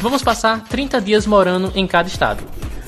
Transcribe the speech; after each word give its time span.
Vamos 0.00 0.22
passar 0.22 0.62
30 0.64 1.00
dias 1.00 1.26
morando 1.26 1.72
em 1.74 1.86
cada 1.86 2.08
estado. 2.08 2.44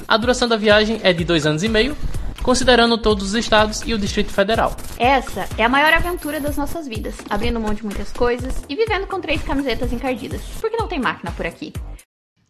A 0.06 0.16
duração 0.16 0.46
da 0.46 0.56
viagem 0.56 1.00
é 1.02 1.12
de 1.12 1.24
dois 1.24 1.46
anos 1.46 1.62
e 1.62 1.68
meio, 1.68 1.96
considerando 2.42 2.98
todos 2.98 3.28
os 3.28 3.34
estados 3.34 3.82
e 3.86 3.94
o 3.94 3.98
Distrito 3.98 4.30
Federal. 4.30 4.76
Essa 4.98 5.48
é 5.56 5.64
a 5.64 5.68
maior 5.68 5.92
aventura 5.92 6.38
das 6.38 6.56
nossas 6.56 6.86
vidas, 6.86 7.14
abrindo 7.28 7.58
mão 7.58 7.72
de 7.72 7.82
muitas 7.82 8.12
coisas 8.12 8.54
e 8.68 8.76
vivendo 8.76 9.06
com 9.06 9.20
três 9.20 9.42
camisetas 9.42 9.92
encardidas, 9.92 10.42
porque 10.60 10.76
não 10.76 10.86
tem 10.86 11.00
máquina 11.00 11.32
por 11.32 11.46
aqui. 11.46 11.72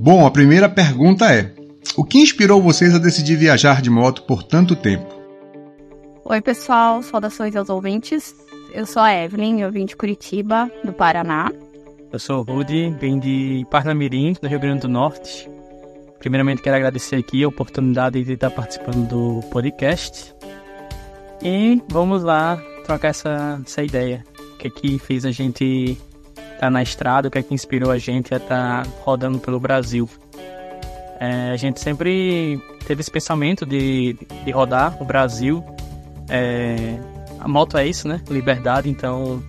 Bom, 0.00 0.26
a 0.26 0.30
primeira 0.32 0.68
pergunta 0.68 1.32
é: 1.32 1.54
o 1.96 2.04
que 2.04 2.18
inspirou 2.18 2.60
vocês 2.60 2.92
a 2.92 2.98
decidir 2.98 3.36
viajar 3.36 3.80
de 3.80 3.88
moto 3.88 4.22
por 4.22 4.42
tanto 4.42 4.74
tempo? 4.74 5.14
Oi, 6.24 6.40
pessoal, 6.40 7.02
saudações 7.04 7.54
aos 7.54 7.68
ouvintes. 7.68 8.34
Eu 8.72 8.84
sou 8.84 9.02
a 9.02 9.12
Evelyn, 9.14 9.60
eu 9.60 9.70
vim 9.70 9.86
de 9.86 9.96
Curitiba, 9.96 10.70
do 10.84 10.92
Paraná. 10.92 11.50
Eu 12.12 12.18
sou 12.18 12.40
o 12.40 12.42
Rudy, 12.42 12.90
vim 13.00 13.18
de 13.18 13.66
Parnamirim, 13.70 14.34
do 14.40 14.48
Rio 14.48 14.60
Grande 14.60 14.82
do 14.82 14.88
Norte. 14.88 15.48
Primeiramente, 16.18 16.62
quero 16.62 16.76
agradecer 16.76 17.16
aqui 17.16 17.42
a 17.44 17.48
oportunidade 17.48 18.22
de 18.22 18.32
estar 18.32 18.50
participando 18.50 19.08
do 19.08 19.48
podcast. 19.48 20.34
E 21.42 21.82
vamos 21.88 22.22
lá 22.22 22.56
trocar 22.84 23.08
essa, 23.08 23.60
essa 23.64 23.82
ideia. 23.82 24.24
O 24.54 24.58
que 24.58 24.68
é 24.68 24.70
que 24.70 24.98
fez 24.98 25.24
a 25.24 25.30
gente 25.30 25.98
tá 26.58 26.70
na 26.70 26.82
estrada, 26.82 27.28
o 27.28 27.30
que 27.30 27.38
é 27.38 27.42
que 27.42 27.54
inspirou 27.54 27.90
a 27.90 27.98
gente 27.98 28.32
a 28.34 28.38
estar 28.38 28.84
tá 28.84 28.90
rodando 29.00 29.38
pelo 29.38 29.60
Brasil. 29.60 30.08
É, 31.20 31.50
a 31.50 31.56
gente 31.56 31.80
sempre 31.80 32.60
teve 32.86 33.00
esse 33.00 33.10
pensamento 33.10 33.64
de, 33.64 34.16
de 34.44 34.50
rodar 34.50 35.00
o 35.00 35.04
Brasil. 35.04 35.64
É, 36.28 36.98
a 37.46 37.48
moto 37.48 37.78
é 37.78 37.86
isso, 37.86 38.08
né? 38.08 38.20
Liberdade, 38.28 38.90
então 38.90 39.40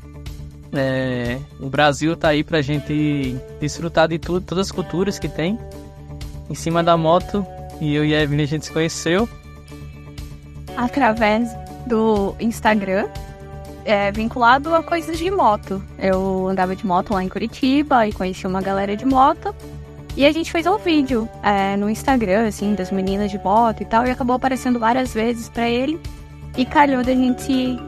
é, 0.71 1.39
o 1.59 1.67
Brasil 1.67 2.15
tá 2.15 2.27
aí 2.27 2.43
pra 2.43 2.61
gente 2.61 3.35
desfrutar 3.59 4.07
de 4.07 4.19
tudo, 4.19 4.45
todas 4.45 4.67
as 4.67 4.71
culturas 4.71 5.17
que 5.17 5.27
tem. 5.27 5.57
Em 6.47 6.53
cima 6.53 6.83
da 6.83 6.95
moto, 6.95 7.43
e 7.81 7.95
eu 7.95 8.05
e 8.05 8.13
a 8.13 8.21
Evelyn 8.21 8.43
a 8.43 8.47
gente 8.47 8.65
se 8.67 8.71
conheceu. 8.71 9.27
Através 10.77 11.49
do 11.87 12.35
Instagram, 12.39 13.07
é, 13.83 14.11
vinculado 14.11 14.75
a 14.75 14.83
coisas 14.83 15.17
de 15.17 15.31
moto. 15.31 15.81
Eu 15.97 16.47
andava 16.47 16.75
de 16.75 16.85
moto 16.85 17.15
lá 17.15 17.23
em 17.23 17.29
Curitiba 17.29 18.07
e 18.07 18.13
conheci 18.13 18.45
uma 18.45 18.61
galera 18.61 18.95
de 18.95 19.05
moto. 19.05 19.55
E 20.15 20.23
a 20.23 20.31
gente 20.31 20.51
fez 20.51 20.67
um 20.67 20.77
vídeo 20.77 21.27
é, 21.41 21.75
no 21.75 21.89
Instagram, 21.89 22.47
assim, 22.47 22.75
das 22.75 22.91
meninas 22.91 23.31
de 23.31 23.39
moto 23.39 23.81
e 23.81 23.85
tal, 23.85 24.05
e 24.05 24.11
acabou 24.11 24.35
aparecendo 24.35 24.77
várias 24.77 25.15
vezes 25.15 25.49
para 25.49 25.67
ele. 25.67 25.99
E 26.55 26.65
calhou 26.65 27.03
da 27.03 27.13
gente 27.13 27.79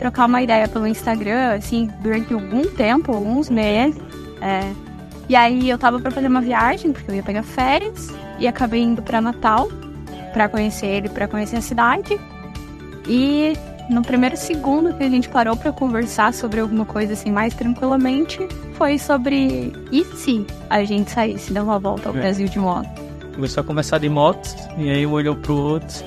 trocar 0.00 0.24
uma 0.24 0.40
ideia 0.40 0.66
pelo 0.66 0.86
Instagram, 0.86 1.56
assim, 1.56 1.90
durante 2.00 2.32
algum 2.32 2.64
tempo, 2.64 3.12
alguns 3.12 3.50
meses. 3.50 4.00
É. 4.40 4.72
E 5.28 5.36
aí 5.36 5.68
eu 5.68 5.76
tava 5.76 6.00
para 6.00 6.10
fazer 6.10 6.26
uma 6.26 6.40
viagem, 6.40 6.90
porque 6.90 7.10
eu 7.10 7.14
ia 7.14 7.22
pegar 7.22 7.42
férias, 7.42 8.08
e 8.38 8.48
acabei 8.48 8.80
indo 8.80 9.02
para 9.02 9.20
Natal 9.20 9.68
para 10.32 10.48
conhecer 10.48 10.86
ele, 10.86 11.10
para 11.10 11.28
conhecer 11.28 11.56
a 11.56 11.60
cidade. 11.60 12.18
E 13.06 13.52
no 13.90 14.00
primeiro 14.00 14.38
segundo 14.38 14.94
que 14.94 15.04
a 15.04 15.10
gente 15.10 15.28
parou 15.28 15.54
para 15.54 15.70
conversar 15.70 16.32
sobre 16.32 16.60
alguma 16.60 16.86
coisa 16.86 17.12
assim 17.12 17.30
mais 17.30 17.52
tranquilamente, 17.52 18.48
foi 18.74 18.98
sobre 18.98 19.70
e 19.92 20.02
se 20.16 20.46
a 20.70 20.82
gente 20.82 21.10
saísse 21.10 21.52
dar 21.52 21.62
uma 21.62 21.78
volta 21.78 22.08
ao 22.08 22.16
é. 22.16 22.20
Brasil 22.20 22.48
de 22.48 22.58
moto. 22.58 22.88
Começou 23.34 23.60
a 23.60 23.64
conversar 23.64 23.98
de 23.98 24.08
motos, 24.08 24.56
e 24.78 24.90
aí 24.90 25.06
um 25.06 25.12
olhou 25.12 25.36
pro 25.36 25.54
outro, 25.54 26.02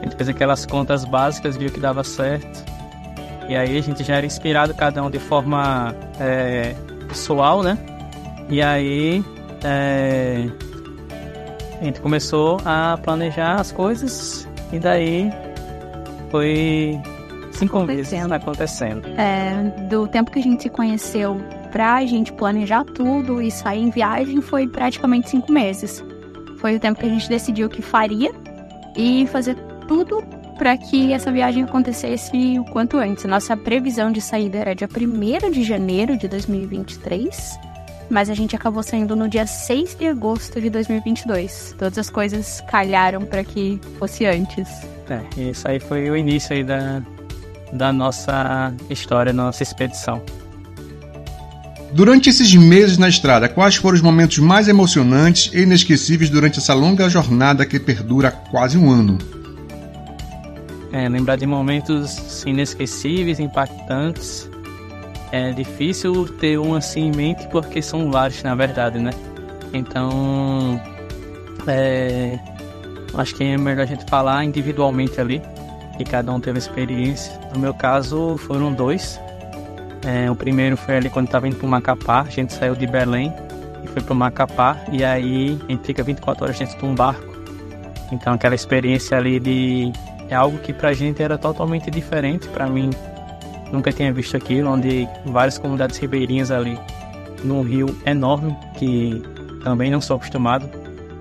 a 0.00 0.04
gente 0.04 0.14
fez 0.14 0.28
aquelas 0.28 0.64
contas 0.64 1.04
básicas, 1.04 1.56
viu 1.56 1.72
que 1.72 1.80
dava 1.80 2.04
certo. 2.04 2.75
E 3.48 3.56
aí 3.56 3.78
a 3.78 3.80
gente 3.80 4.02
já 4.02 4.16
era 4.16 4.26
inspirado, 4.26 4.74
cada 4.74 5.02
um 5.02 5.10
de 5.10 5.18
forma 5.18 5.94
é, 6.18 6.74
pessoal, 7.08 7.62
né? 7.62 7.78
E 8.48 8.60
aí 8.60 9.24
é, 9.64 10.48
a 11.80 11.84
gente 11.84 12.00
começou 12.00 12.60
a 12.64 12.98
planejar 13.02 13.60
as 13.60 13.70
coisas 13.72 14.48
e 14.72 14.78
daí 14.78 15.30
foi 16.30 17.00
cinco 17.52 17.84
vezes 17.86 18.12
acontecendo. 18.30 19.06
É, 19.16 19.62
do 19.88 20.06
tempo 20.08 20.30
que 20.30 20.38
a 20.38 20.42
gente 20.42 20.64
se 20.64 20.68
conheceu 20.68 21.40
pra 21.70 22.04
gente 22.04 22.32
planejar 22.32 22.84
tudo 22.84 23.42
e 23.42 23.50
sair 23.50 23.82
em 23.82 23.90
viagem 23.90 24.40
foi 24.40 24.66
praticamente 24.66 25.30
cinco 25.30 25.52
meses. 25.52 26.04
Foi 26.58 26.76
o 26.76 26.80
tempo 26.80 26.98
que 26.98 27.06
a 27.06 27.08
gente 27.08 27.28
decidiu 27.28 27.68
que 27.68 27.82
faria 27.82 28.30
e 28.96 29.26
fazer 29.26 29.56
tudo 29.86 30.22
para 30.56 30.76
que 30.76 31.12
essa 31.12 31.30
viagem 31.30 31.62
acontecesse 31.64 32.58
o 32.58 32.64
quanto 32.64 32.96
antes. 32.96 33.24
Nossa 33.24 33.56
previsão 33.56 34.10
de 34.10 34.20
saída 34.20 34.58
era 34.58 34.74
dia 34.74 34.88
1 34.88 35.50
de 35.50 35.62
janeiro 35.62 36.16
de 36.16 36.28
2023, 36.28 37.58
mas 38.08 38.30
a 38.30 38.34
gente 38.34 38.56
acabou 38.56 38.82
saindo 38.82 39.14
no 39.14 39.28
dia 39.28 39.46
6 39.46 39.96
de 39.96 40.06
agosto 40.06 40.60
de 40.60 40.70
2022. 40.70 41.74
Todas 41.78 41.98
as 41.98 42.10
coisas 42.10 42.62
calharam 42.68 43.24
para 43.24 43.44
que 43.44 43.80
fosse 43.98 44.24
antes. 44.26 44.68
É, 45.08 45.50
isso 45.50 45.68
aí 45.68 45.78
foi 45.78 46.10
o 46.10 46.16
início 46.16 46.54
aí 46.54 46.64
da, 46.64 47.02
da 47.72 47.92
nossa 47.92 48.72
história, 48.90 49.32
nossa 49.32 49.62
expedição. 49.62 50.22
Durante 51.92 52.28
esses 52.28 52.54
meses 52.54 52.98
na 52.98 53.08
estrada, 53.08 53.48
quais 53.48 53.76
foram 53.76 53.94
os 53.94 54.02
momentos 54.02 54.38
mais 54.38 54.68
emocionantes 54.68 55.50
e 55.54 55.60
inesquecíveis 55.62 56.28
durante 56.28 56.58
essa 56.58 56.74
longa 56.74 57.08
jornada 57.08 57.64
que 57.64 57.78
perdura 57.78 58.30
quase 58.30 58.76
um 58.76 58.90
ano? 58.90 59.16
É, 60.96 61.08
lembrar 61.08 61.36
de 61.36 61.46
momentos 61.46 62.44
inesquecíveis, 62.44 63.38
impactantes. 63.38 64.50
É 65.30 65.50
difícil 65.50 66.26
ter 66.38 66.58
um 66.58 66.74
assim 66.74 67.08
em 67.08 67.12
mente 67.12 67.46
porque 67.48 67.82
são 67.82 68.10
vários, 68.10 68.42
na 68.42 68.54
verdade, 68.54 68.98
né? 68.98 69.10
Então, 69.72 70.80
é, 71.66 72.38
Acho 73.16 73.34
que 73.34 73.44
é 73.44 73.56
melhor 73.56 73.82
a 73.82 73.86
gente 73.86 74.04
falar 74.04 74.44
individualmente 74.44 75.20
ali, 75.20 75.40
que 75.96 76.04
cada 76.04 76.30
um 76.32 76.38
teve 76.38 76.58
experiência. 76.58 77.32
No 77.54 77.60
meu 77.60 77.72
caso, 77.72 78.36
foram 78.36 78.72
dois. 78.72 79.18
É, 80.04 80.30
o 80.30 80.36
primeiro 80.36 80.76
foi 80.76 80.98
ali 80.98 81.08
quando 81.08 81.26
estava 81.26 81.48
indo 81.48 81.56
para 81.56 81.66
Macapá, 81.66 82.20
a 82.20 82.30
gente 82.30 82.52
saiu 82.52 82.74
de 82.74 82.86
Belém 82.86 83.32
e 83.82 83.88
foi 83.88 84.02
para 84.02 84.14
Macapá, 84.14 84.76
e 84.92 85.02
aí 85.02 85.58
a 85.66 85.72
gente 85.72 85.86
fica 85.86 86.02
24 86.02 86.44
horas 86.44 86.58
dentro 86.58 86.78
de 86.78 86.84
um 86.84 86.94
barco. 86.94 87.34
Então 88.12 88.34
aquela 88.34 88.54
experiência 88.54 89.16
ali 89.16 89.40
de 89.40 89.92
é 90.28 90.34
algo 90.34 90.58
que 90.58 90.72
pra 90.72 90.92
gente 90.92 91.22
era 91.22 91.38
totalmente 91.38 91.90
diferente, 91.90 92.48
para 92.48 92.66
mim 92.66 92.90
nunca 93.72 93.92
tinha 93.92 94.12
visto 94.12 94.36
aquilo, 94.36 94.70
onde 94.70 95.08
várias 95.24 95.58
comunidades 95.58 95.98
ribeirinhas 95.98 96.50
ali 96.50 96.78
num 97.44 97.62
rio 97.62 97.96
enorme 98.04 98.56
que 98.78 99.22
também 99.62 99.90
não 99.90 100.00
sou 100.00 100.16
acostumado. 100.16 100.68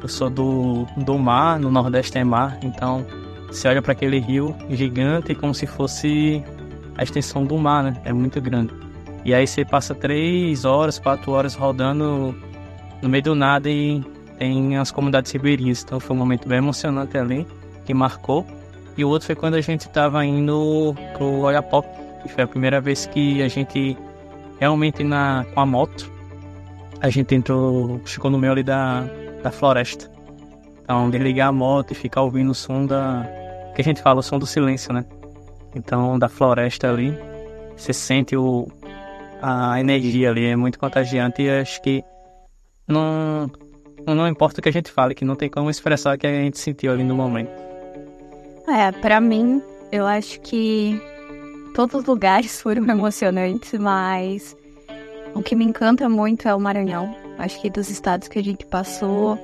Eu 0.02 0.08
sou 0.08 0.30
do, 0.30 0.86
do 0.98 1.18
mar, 1.18 1.60
no 1.60 1.72
Nordeste 1.72 2.18
é 2.18 2.24
mar, 2.24 2.60
então 2.62 3.06
você 3.48 3.68
olha 3.68 3.82
para 3.82 3.94
aquele 3.94 4.20
rio 4.20 4.56
gigante 4.70 5.34
como 5.34 5.54
se 5.54 5.66
fosse 5.66 6.44
a 6.98 7.04
extensão 7.04 7.44
do 7.44 7.58
mar, 7.58 7.84
né? 7.84 8.02
É 8.06 8.14
muito 8.14 8.40
grande. 8.42 8.72
E 9.24 9.34
aí 9.34 9.48
você 9.48 9.66
passa 9.66 9.96
três 9.96 10.66
horas, 10.66 11.00
quatro 11.00 11.32
horas 11.32 11.56
rodando 11.56 12.36
no 13.02 13.10
meio 13.10 13.24
do 13.24 13.36
nada 13.36 13.70
e 13.70 14.04
tem 14.38 14.78
as 14.78 14.92
comunidades 14.92 15.32
ribeirinhas. 15.32 15.84
Então 15.84 16.00
foi 16.00 16.16
um 16.16 16.20
momento 16.20 16.48
bem 16.48 16.60
emocionante 16.60 17.18
ali, 17.18 17.48
que 17.86 17.94
marcou. 17.94 18.46
E 18.98 19.04
o 19.04 19.10
outro 19.10 19.26
foi 19.26 19.36
quando 19.36 19.56
a 19.56 19.62
gente 19.62 19.82
estava 19.82 20.24
indo 20.26 20.96
pro 21.18 21.42
Oiapoque, 21.42 21.90
E 22.26 22.30
foi 22.30 22.44
a 22.44 22.48
primeira 22.48 22.80
vez 22.80 23.06
que 23.06 23.42
a 23.42 23.48
gente 23.48 23.98
realmente 24.60 25.04
na 25.04 25.46
com 25.54 25.60
a 25.60 25.66
moto 25.66 26.16
a 27.02 27.10
gente 27.10 27.36
entrou, 27.36 28.00
ficou 28.06 28.32
no 28.32 28.38
meio 28.38 28.54
ali 28.54 28.64
da, 28.64 29.04
da 29.44 29.52
floresta. 29.52 30.10
Então, 30.82 31.10
desligar 31.10 31.50
a 31.50 31.52
moto 31.52 31.92
e 31.92 31.96
ficar 31.96 32.22
ouvindo 32.22 32.52
o 32.52 32.56
som 32.56 32.86
da. 32.86 33.28
que 33.76 33.82
a 33.82 33.84
gente 33.84 34.02
fala, 34.02 34.20
o 34.20 34.24
som 34.24 34.40
do 34.40 34.46
silêncio, 34.46 34.94
né? 34.94 35.06
Então, 35.76 36.18
da 36.18 36.30
floresta 36.30 36.90
ali, 36.90 37.14
você 37.76 37.92
sente 37.92 38.36
o, 38.36 38.68
a 39.42 39.80
energia 39.80 40.30
ali, 40.30 40.46
é 40.46 40.56
muito 40.56 40.80
contagiante 40.80 41.42
e 41.42 41.50
acho 41.50 41.82
que 41.82 42.04
não, 42.88 43.52
não 44.08 44.28
importa 44.28 44.60
o 44.60 44.64
que 44.64 44.70
a 44.70 44.72
gente 44.72 44.90
fale, 44.90 45.14
que 45.14 45.26
não 45.26 45.36
tem 45.36 45.50
como 45.50 45.70
expressar 45.70 46.16
o 46.16 46.18
que 46.18 46.28
a 46.28 46.34
gente 46.34 46.58
sentiu 46.58 46.92
ali 46.92 47.04
no 47.04 47.16
momento. 47.16 47.65
É, 48.68 48.92
para 48.92 49.22
mim, 49.22 49.62
eu 49.92 50.06
acho 50.06 50.40
que 50.42 51.00
todos 51.74 52.02
os 52.02 52.06
lugares 52.06 52.60
foram 52.62 52.88
emocionantes, 52.90 53.80
mas 53.80 54.56
o 55.34 55.42
que 55.42 55.56
me 55.56 55.66
encanta 55.66 56.10
muito 56.10 56.48
é 56.48 56.56
o 56.56 56.60
Maranhão. 56.60 57.16
Acho 57.38 57.62
que 57.62 57.70
dos 57.70 57.90
estados 57.90 58.28
que 58.28 58.40
a 58.40 58.44
gente 58.44 58.66
passou, 58.66 59.38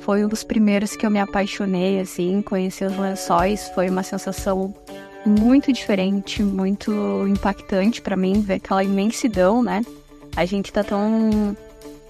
foi 0.00 0.24
um 0.24 0.28
dos 0.28 0.44
primeiros 0.44 0.96
que 0.96 1.04
eu 1.04 1.10
me 1.10 1.20
apaixonei, 1.20 2.00
assim, 2.00 2.42
conhecer 2.42 2.86
os 2.86 2.96
lençóis, 2.96 3.68
foi 3.74 3.88
uma 3.88 4.02
sensação 4.02 4.74
muito 5.24 5.72
diferente, 5.72 6.42
muito 6.42 6.92
impactante 7.28 8.00
para 8.02 8.16
mim, 8.16 8.40
ver 8.40 8.54
aquela 8.54 8.82
imensidão, 8.82 9.62
né? 9.62 9.82
A 10.34 10.44
gente 10.44 10.72
tá 10.72 10.82
tão 10.82 11.56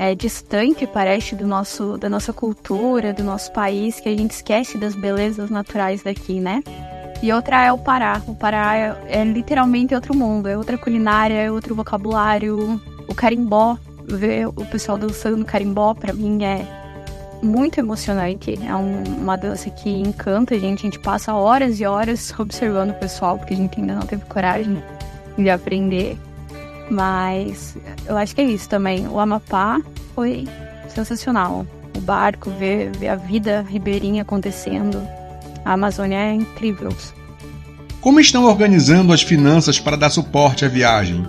é, 0.02 0.16
distante, 0.16 0.84
parece, 0.84 1.36
do 1.36 1.46
nosso, 1.46 1.96
da 1.96 2.08
nossa 2.08 2.32
cultura, 2.32 3.12
do 3.12 3.22
nosso 3.22 3.52
país, 3.52 4.00
que 4.00 4.08
a 4.08 4.16
gente 4.16 4.32
esquece 4.32 4.76
das 4.76 4.96
belezas 4.96 5.48
naturais 5.48 6.02
daqui, 6.02 6.40
né? 6.40 6.60
E 7.22 7.32
outra 7.32 7.64
é 7.64 7.72
o 7.72 7.78
Pará. 7.78 8.20
O 8.26 8.34
Pará 8.34 8.76
é, 8.76 9.20
é 9.20 9.24
literalmente 9.24 9.94
outro 9.94 10.12
mundo, 10.12 10.48
é 10.48 10.58
outra 10.58 10.76
culinária, 10.76 11.34
é 11.34 11.52
outro 11.52 11.72
vocabulário, 11.72 12.80
o 13.08 13.14
carimbó, 13.14 13.78
ver 14.04 14.48
o 14.48 14.66
pessoal 14.66 14.98
dançando 14.98 15.44
carimbó, 15.44 15.94
para 15.94 16.12
mim 16.12 16.42
é 16.42 16.66
muito 17.40 17.78
emocionante. 17.78 18.58
É 18.66 18.74
um, 18.74 19.04
uma 19.04 19.36
dança 19.36 19.70
que 19.70 19.88
encanta 19.88 20.56
a 20.56 20.58
gente. 20.58 20.80
A 20.80 20.90
gente 20.90 20.98
passa 20.98 21.32
horas 21.32 21.78
e 21.78 21.86
horas 21.86 22.34
observando 22.36 22.90
o 22.90 22.94
pessoal, 22.94 23.38
porque 23.38 23.54
a 23.54 23.56
gente 23.56 23.78
ainda 23.78 23.94
não 23.94 24.02
teve 24.02 24.24
coragem 24.24 24.82
de 25.38 25.48
aprender. 25.48 26.18
Mas 26.92 27.74
eu 28.04 28.18
acho 28.18 28.34
que 28.34 28.42
é 28.42 28.44
isso 28.44 28.68
também. 28.68 29.08
O 29.08 29.18
Amapá 29.18 29.80
foi 30.14 30.46
sensacional. 30.88 31.66
O 31.96 32.00
barco, 32.00 32.50
ver, 32.50 32.94
ver 32.94 33.08
a 33.08 33.16
vida 33.16 33.64
ribeirinha 33.66 34.20
acontecendo. 34.20 35.02
A 35.64 35.72
Amazônia 35.72 36.18
é 36.18 36.34
incrível. 36.34 36.94
Como 38.02 38.20
estão 38.20 38.44
organizando 38.44 39.10
as 39.10 39.22
finanças 39.22 39.80
para 39.80 39.96
dar 39.96 40.10
suporte 40.10 40.66
à 40.66 40.68
viagem? 40.68 41.26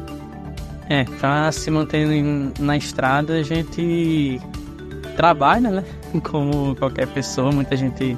É, 0.89 1.05
pra 1.05 1.49
se 1.53 1.71
manter 1.71 2.05
na 2.59 2.75
estrada, 2.75 3.35
a 3.35 3.43
gente 3.43 4.41
trabalha, 5.15 5.69
né? 5.71 5.83
Como 6.29 6.75
qualquer 6.75 7.07
pessoa, 7.07 7.53
muita 7.53 7.77
gente 7.77 8.17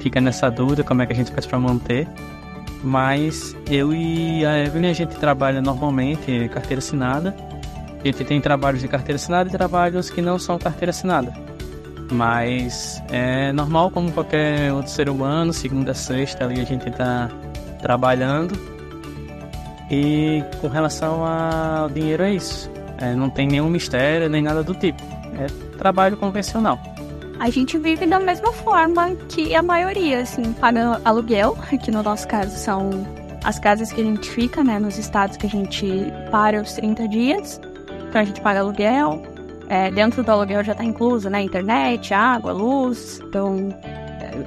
fica 0.00 0.20
nessa 0.20 0.50
dúvida 0.50 0.82
como 0.82 1.00
é 1.00 1.06
que 1.06 1.12
a 1.12 1.16
gente 1.16 1.30
faz 1.30 1.46
para 1.46 1.60
manter. 1.60 2.08
Mas 2.82 3.56
eu 3.70 3.94
e 3.94 4.44
a 4.44 4.58
Evelyn 4.64 4.90
a 4.90 4.92
gente 4.92 5.14
trabalha 5.16 5.62
normalmente 5.62 6.48
carteira 6.48 6.80
assinada. 6.80 7.34
A 8.00 8.06
gente 8.06 8.24
tem 8.24 8.40
trabalhos 8.40 8.80
de 8.80 8.88
carteira 8.88 9.16
assinada 9.16 9.48
e 9.48 9.52
trabalhos 9.52 10.10
que 10.10 10.20
não 10.20 10.38
são 10.38 10.58
carteira 10.58 10.90
assinada. 10.90 11.32
Mas 12.10 13.00
é 13.10 13.52
normal 13.52 13.90
como 13.90 14.10
qualquer 14.10 14.72
outro 14.72 14.90
ser 14.90 15.08
humano, 15.08 15.52
segunda 15.52 15.94
sexta 15.94 16.44
ali 16.44 16.60
a 16.60 16.64
gente 16.64 16.88
está 16.88 17.30
trabalhando 17.80 18.58
e 19.90 20.42
com 20.60 20.68
relação 20.68 21.24
ao 21.24 21.88
dinheiro 21.88 22.22
é 22.22 22.34
isso. 22.34 22.70
É, 22.98 23.14
não 23.14 23.30
tem 23.30 23.46
nenhum 23.46 23.68
mistério 23.68 24.28
nem 24.28 24.42
nada 24.42 24.62
do 24.62 24.74
tipo. 24.74 25.02
É 25.38 25.46
trabalho 25.76 26.16
convencional. 26.16 26.78
A 27.42 27.50
gente 27.50 27.76
vive 27.76 28.06
da 28.06 28.20
mesma 28.20 28.52
forma 28.52 29.16
que 29.28 29.52
a 29.52 29.60
maioria, 29.60 30.20
assim, 30.20 30.52
paga 30.52 31.00
aluguel, 31.04 31.58
que 31.82 31.90
no 31.90 32.00
nosso 32.00 32.28
caso 32.28 32.56
são 32.56 32.90
as 33.42 33.58
casas 33.58 33.90
que 33.90 34.00
a 34.00 34.04
gente 34.04 34.30
fica, 34.30 34.62
né, 34.62 34.78
nos 34.78 34.96
estados 34.96 35.36
que 35.36 35.46
a 35.46 35.48
gente 35.48 35.84
para 36.30 36.62
os 36.62 36.72
30 36.74 37.08
dias. 37.08 37.60
Então 38.08 38.20
a 38.20 38.24
gente 38.24 38.40
paga 38.40 38.60
aluguel. 38.60 39.20
É, 39.68 39.90
dentro 39.90 40.22
do 40.22 40.30
aluguel 40.30 40.62
já 40.62 40.70
está 40.70 40.84
incluso, 40.84 41.28
né, 41.28 41.42
internet, 41.42 42.14
água, 42.14 42.52
luz. 42.52 43.20
Então 43.24 43.76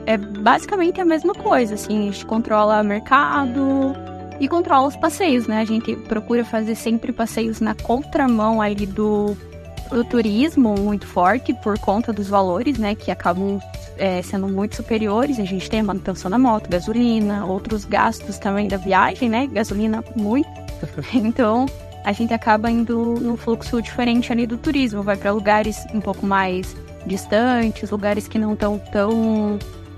é, 0.06 0.14
é 0.14 0.18
basicamente 0.18 1.02
a 1.02 1.06
mesma 1.06 1.34
coisa, 1.34 1.74
assim, 1.74 2.08
a 2.08 2.12
gente 2.14 2.26
controla 2.26 2.82
mercado, 2.82 3.94
e 4.40 4.48
controla 4.48 4.88
os 4.88 4.96
passeios, 4.96 5.48
né? 5.48 5.60
A 5.60 5.66
gente 5.66 5.98
procura 5.98 6.46
fazer 6.46 6.76
sempre 6.76 7.12
passeios 7.12 7.60
na 7.60 7.76
contramão 7.76 8.62
ali 8.62 8.86
do, 8.86 9.36
do 9.90 10.04
turismo 10.04 10.76
muito 10.76 11.08
forte 11.08 11.54
por 11.54 11.78
conta 11.80 12.12
dos 12.12 12.28
valores, 12.28 12.78
né? 12.78 12.96
Que 12.96 13.12
acabam 13.12 13.60
é, 13.98 14.22
sendo 14.22 14.48
muito 14.48 14.76
superiores. 14.76 15.40
A 15.40 15.46
gente 15.46 15.70
tem 15.70 15.80
a 15.80 15.84
manutenção 15.84 16.30
da 16.30 16.38
moto, 16.38 16.70
gasolina, 16.70 17.46
outros 17.46 17.86
gastos 17.86 18.38
também 18.38 18.68
da 18.68 18.78
viagem, 18.78 19.30
né? 19.30 19.48
Gasolina 19.48 20.04
muito. 20.16 20.50
Então 21.14 21.66
a 22.04 22.12
gente 22.12 22.34
acaba 22.34 22.70
indo 22.70 23.16
no 23.20 23.36
fluxo 23.36 23.82
diferente 23.82 24.32
ali 24.32 24.46
do 24.46 24.58
turismo, 24.58 25.02
vai 25.02 25.18
para 25.18 25.32
lugares 25.32 25.86
um 25.92 26.00
pouco 26.00 26.24
mais 26.26 26.76
distantes, 27.06 27.90
lugares 27.90 28.28
que 28.28 28.38
não 28.38 28.54
estão 28.54 28.78
tão 28.78 29.58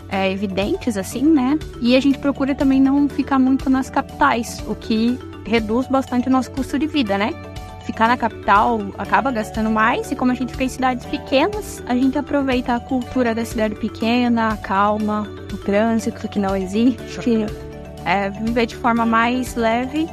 é, 0.10 0.32
evidentes, 0.32 0.96
assim, 0.98 1.24
né? 1.24 1.60
E 1.82 1.96
a 1.96 2.00
gente 2.00 2.18
procura 2.18 2.56
também 2.56 2.82
não 2.82 3.10
ficar 3.10 3.38
muito 3.38 3.70
nas 3.70 3.90
capitais, 3.90 4.64
o 4.68 4.76
que 4.76 5.20
reduz 5.46 5.88
bastante 5.88 6.28
o 6.28 6.32
nosso 6.32 6.52
custo 6.52 6.80
de 6.80 6.88
vida, 6.88 7.18
né? 7.18 7.34
Ficar 7.88 8.10
na 8.10 8.18
capital 8.18 8.82
acaba 8.98 9.32
gastando 9.32 9.70
mais, 9.70 10.12
e 10.12 10.16
como 10.16 10.34
a 10.34 10.36
gente 10.36 10.52
fica 10.52 10.66
em 10.66 10.68
cidades 10.68 11.06
pequenas, 11.06 11.82
a 11.88 11.96
gente 11.96 12.18
aproveita 12.18 12.76
a 12.76 12.82
cultura 12.82 13.34
da 13.34 13.46
cidade 13.46 13.76
pequena, 13.76 14.50
a 14.50 14.58
calma, 14.58 15.26
o 15.54 15.58
trânsito 15.58 16.28
que 16.28 16.38
não 16.38 16.54
existe, 16.54 17.46
é, 18.04 18.30
viver 18.30 18.66
de 18.66 18.76
forma 18.76 19.06
mais 19.06 19.56
leve 19.56 20.06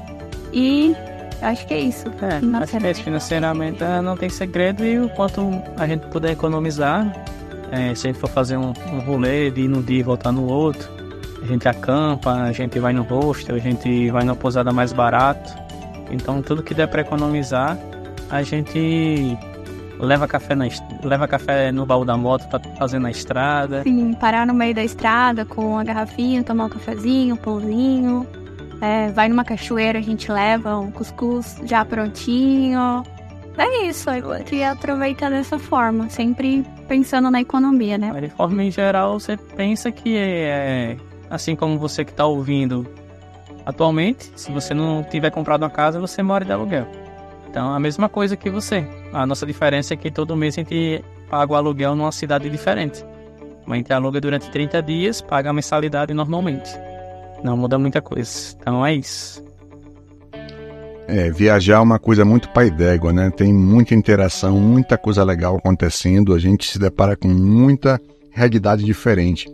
e 0.53 0.95
acho 1.43 1.67
que 1.67 1.75
é 1.75 1.81
isso. 1.81 2.07
É, 2.23 2.63
acho 2.63 2.79
que 2.79 2.87
é 2.87 2.95
financeiramente 2.95 3.83
não 4.05 4.17
tem 4.17 4.29
segredo 4.29 4.85
e 4.85 5.01
o 5.01 5.09
quanto 5.09 5.41
a 5.77 5.85
gente 5.85 6.07
puder 6.07 6.31
economizar, 6.31 7.13
é, 7.73 7.93
se 7.93 8.07
a 8.07 8.13
gente 8.13 8.21
for 8.21 8.31
fazer 8.31 8.57
um, 8.57 8.73
um 8.93 9.01
rolê 9.01 9.51
de 9.51 9.63
ir 9.63 9.69
num 9.69 9.83
dia 9.83 9.99
e 9.99 10.03
voltar 10.05 10.31
no 10.31 10.47
outro, 10.47 10.89
a 11.43 11.45
gente 11.45 11.69
acampa, 11.69 12.35
a 12.35 12.53
gente 12.53 12.79
vai 12.79 12.93
no 12.93 13.03
hostel, 13.03 13.57
a 13.57 13.59
gente 13.59 14.13
vai 14.13 14.23
na 14.23 14.37
pousada 14.37 14.73
mais 14.73 14.93
barato. 14.93 15.64
Então 16.15 16.41
tudo 16.41 16.63
que 16.63 16.75
der 16.75 16.89
para 16.89 17.03
economizar, 17.03 17.79
a 18.31 18.43
gente 18.43 19.37
leva 19.99 20.27
café, 20.27 20.55
na, 20.55 20.67
leva 21.03 21.27
café 21.27 21.73
no 21.73 21.87
baú 21.87 22.05
da 22.05 22.17
moto 22.17 22.49
para 22.49 22.61
fazer 22.77 22.99
na 22.99 23.11
estrada. 23.11 23.83
Sim, 23.83 24.15
parar 24.15 24.47
no 24.47 24.55
meio 24.55 24.75
da 24.75 24.83
estrada 24.83 25.45
com 25.45 25.79
a 25.79 25.85
garrafinha, 25.85 26.43
tomar 26.43 26.67
um 26.67 26.69
cafezinho, 26.69 27.35
um 27.35 27.39
pãozinho. 27.39 28.27
É, 28.81 29.11
vai 29.13 29.29
numa 29.29 29.45
cachoeira, 29.45 29.99
a 29.99 30.03
gente 30.03 30.31
leva 30.31 30.79
um 30.79 30.91
cuscuz 30.91 31.61
já 31.65 31.85
prontinho. 31.85 33.03
É 33.57 33.87
isso, 33.87 34.11
a 34.11 34.21
gente 34.21 34.63
aproveita 34.65 35.31
dessa 35.31 35.59
forma, 35.61 36.11
sempre 36.11 36.65
pensando 36.89 37.31
na 37.31 37.41
economia, 37.41 37.97
né? 37.97 38.11
De 38.21 38.29
forma 38.29 38.65
em 38.65 38.71
geral, 38.71 39.19
você 39.21 39.37
pensa 39.37 39.93
que 39.93 40.17
é 40.17 40.97
assim 41.31 41.55
como 41.55 41.79
você 41.79 42.05
que 42.05 42.11
está 42.11 42.27
ouvindo 42.27 42.85
atualmente, 43.65 44.31
se 44.37 44.51
você 44.53 44.75
não 44.75 45.03
tiver 45.03 45.31
comprado 45.31 45.63
uma 45.63 45.71
casa, 45.71 46.01
você 46.01 46.23
mora 46.23 46.45
de 46.45 46.53
aluguel. 46.53 46.87
Então, 47.49 47.73
a 47.73 47.79
mesma 47.79 48.09
coisa 48.09 48.37
que 48.37 48.51
você. 48.51 48.85
A 49.13 49.25
nossa 49.25 49.47
diferença 49.47 49.95
é 49.95 49.97
que 49.97 50.11
todo 50.11 50.37
mês 50.37 50.55
a 50.55 50.61
gente 50.61 51.05
paga 51.31 51.53
o 51.53 51.57
aluguel 51.57 51.95
numa 51.95 52.11
cidade 52.11 52.51
diferente. 52.51 53.05
A 53.67 53.75
gente 53.77 53.93
aluga 53.93 54.21
durante 54.21 54.51
30 54.51 54.83
dias, 54.83 55.21
paga 55.21 55.51
a 55.51 55.53
mensalidade 55.53 56.13
normalmente. 56.13 56.71
Não 57.43 57.57
muda 57.57 57.79
muita 57.79 58.03
coisa. 58.03 58.57
Então 58.59 58.85
é 58.85 58.95
isso. 58.95 59.43
É, 61.07 61.31
viajar 61.31 61.77
é 61.77 61.79
uma 61.79 61.99
coisa 61.99 62.25
muito 62.25 62.49
pai 62.49 62.71
d'égua, 62.71 63.13
né? 63.13 63.31
Tem 63.31 63.53
muita 63.53 63.95
interação, 63.95 64.59
muita 64.59 64.97
coisa 64.97 65.23
legal 65.23 65.57
acontecendo, 65.57 66.35
a 66.35 66.39
gente 66.39 66.67
se 66.67 66.79
depara 66.79 67.15
com 67.15 67.29
muita 67.29 68.01
realidade 68.31 68.85
diferente. 68.85 69.47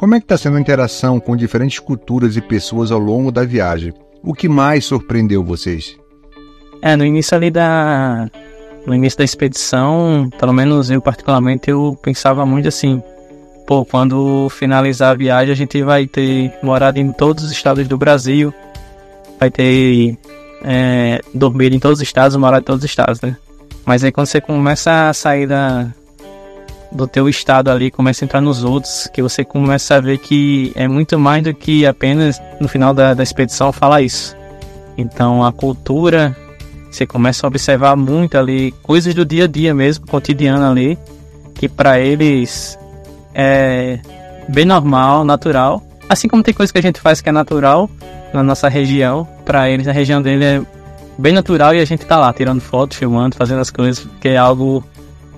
Como 0.00 0.14
é 0.14 0.18
que 0.18 0.24
está 0.24 0.38
sendo 0.38 0.56
a 0.56 0.60
interação 0.62 1.20
com 1.20 1.36
diferentes 1.36 1.78
culturas 1.78 2.34
e 2.34 2.40
pessoas 2.40 2.90
ao 2.90 2.98
longo 2.98 3.30
da 3.30 3.44
viagem? 3.44 3.92
O 4.22 4.32
que 4.32 4.48
mais 4.48 4.86
surpreendeu 4.86 5.44
vocês? 5.44 5.94
É, 6.80 6.96
no 6.96 7.04
início 7.04 7.36
ali 7.36 7.50
da... 7.50 8.30
No 8.86 8.94
início 8.94 9.18
da 9.18 9.24
expedição, 9.24 10.30
pelo 10.38 10.54
menos 10.54 10.90
eu 10.90 11.02
particularmente, 11.02 11.68
eu 11.68 11.98
pensava 12.02 12.46
muito 12.46 12.66
assim... 12.66 13.02
Pô, 13.66 13.84
quando 13.84 14.48
finalizar 14.48 15.10
a 15.10 15.14
viagem 15.14 15.52
a 15.52 15.56
gente 15.56 15.82
vai 15.82 16.06
ter 16.06 16.50
morado 16.62 16.98
em 16.98 17.12
todos 17.12 17.44
os 17.44 17.52
estados 17.52 17.86
do 17.86 17.98
Brasil, 17.98 18.54
vai 19.38 19.50
ter 19.50 20.16
é, 20.64 21.20
dormir 21.34 21.74
em 21.74 21.78
todos 21.78 21.98
os 21.98 22.02
estados, 22.02 22.34
morar 22.38 22.60
em 22.60 22.64
todos 22.64 22.82
os 22.82 22.90
estados, 22.90 23.20
né? 23.20 23.36
Mas 23.84 24.02
aí 24.02 24.10
quando 24.10 24.28
você 24.28 24.40
começa 24.40 25.10
a 25.10 25.12
sair 25.12 25.46
da, 25.46 25.92
do 26.92 27.06
teu 27.06 27.28
estado 27.28 27.70
ali, 27.70 27.90
começa 27.90 28.24
a 28.24 28.26
entrar 28.26 28.40
nos 28.40 28.64
outros, 28.64 29.08
que 29.12 29.22
você 29.22 29.44
começa 29.44 29.94
a 29.94 30.00
ver 30.00 30.18
que 30.18 30.72
é 30.74 30.88
muito 30.88 31.18
mais 31.18 31.42
do 31.42 31.54
que 31.54 31.86
apenas 31.86 32.40
no 32.60 32.68
final 32.68 32.92
da, 32.92 33.14
da 33.14 33.22
expedição 33.22 33.72
falar 33.72 34.02
isso. 34.02 34.36
Então 34.98 35.44
a 35.44 35.52
cultura, 35.52 36.36
você 36.90 37.06
começa 37.06 37.46
a 37.46 37.48
observar 37.48 37.96
muito 37.96 38.36
ali 38.36 38.72
coisas 38.82 39.14
do 39.14 39.24
dia 39.24 39.44
a 39.44 39.46
dia 39.46 39.74
mesmo, 39.74 40.06
cotidiano 40.06 40.68
ali, 40.68 40.98
que 41.54 41.68
para 41.68 42.00
eles 42.00 42.78
é 43.34 44.00
bem 44.48 44.64
normal, 44.64 45.24
natural. 45.24 45.82
Assim 46.08 46.26
como 46.26 46.42
tem 46.42 46.52
coisa 46.52 46.72
que 46.72 46.78
a 46.78 46.82
gente 46.82 47.00
faz 47.00 47.20
que 47.20 47.28
é 47.28 47.32
natural 47.32 47.88
na 48.34 48.42
nossa 48.42 48.68
região, 48.68 49.26
para 49.44 49.70
eles 49.70 49.86
a 49.86 49.92
região 49.92 50.20
dele 50.20 50.44
é 50.44 50.62
bem 51.16 51.32
natural 51.32 51.74
e 51.74 51.80
a 51.80 51.84
gente 51.84 52.04
tá 52.04 52.16
lá 52.16 52.32
tirando 52.32 52.60
fotos, 52.60 52.96
filmando, 52.96 53.36
fazendo 53.36 53.60
as 53.60 53.70
coisas, 53.70 54.06
que 54.20 54.28
é 54.28 54.36
algo 54.36 54.84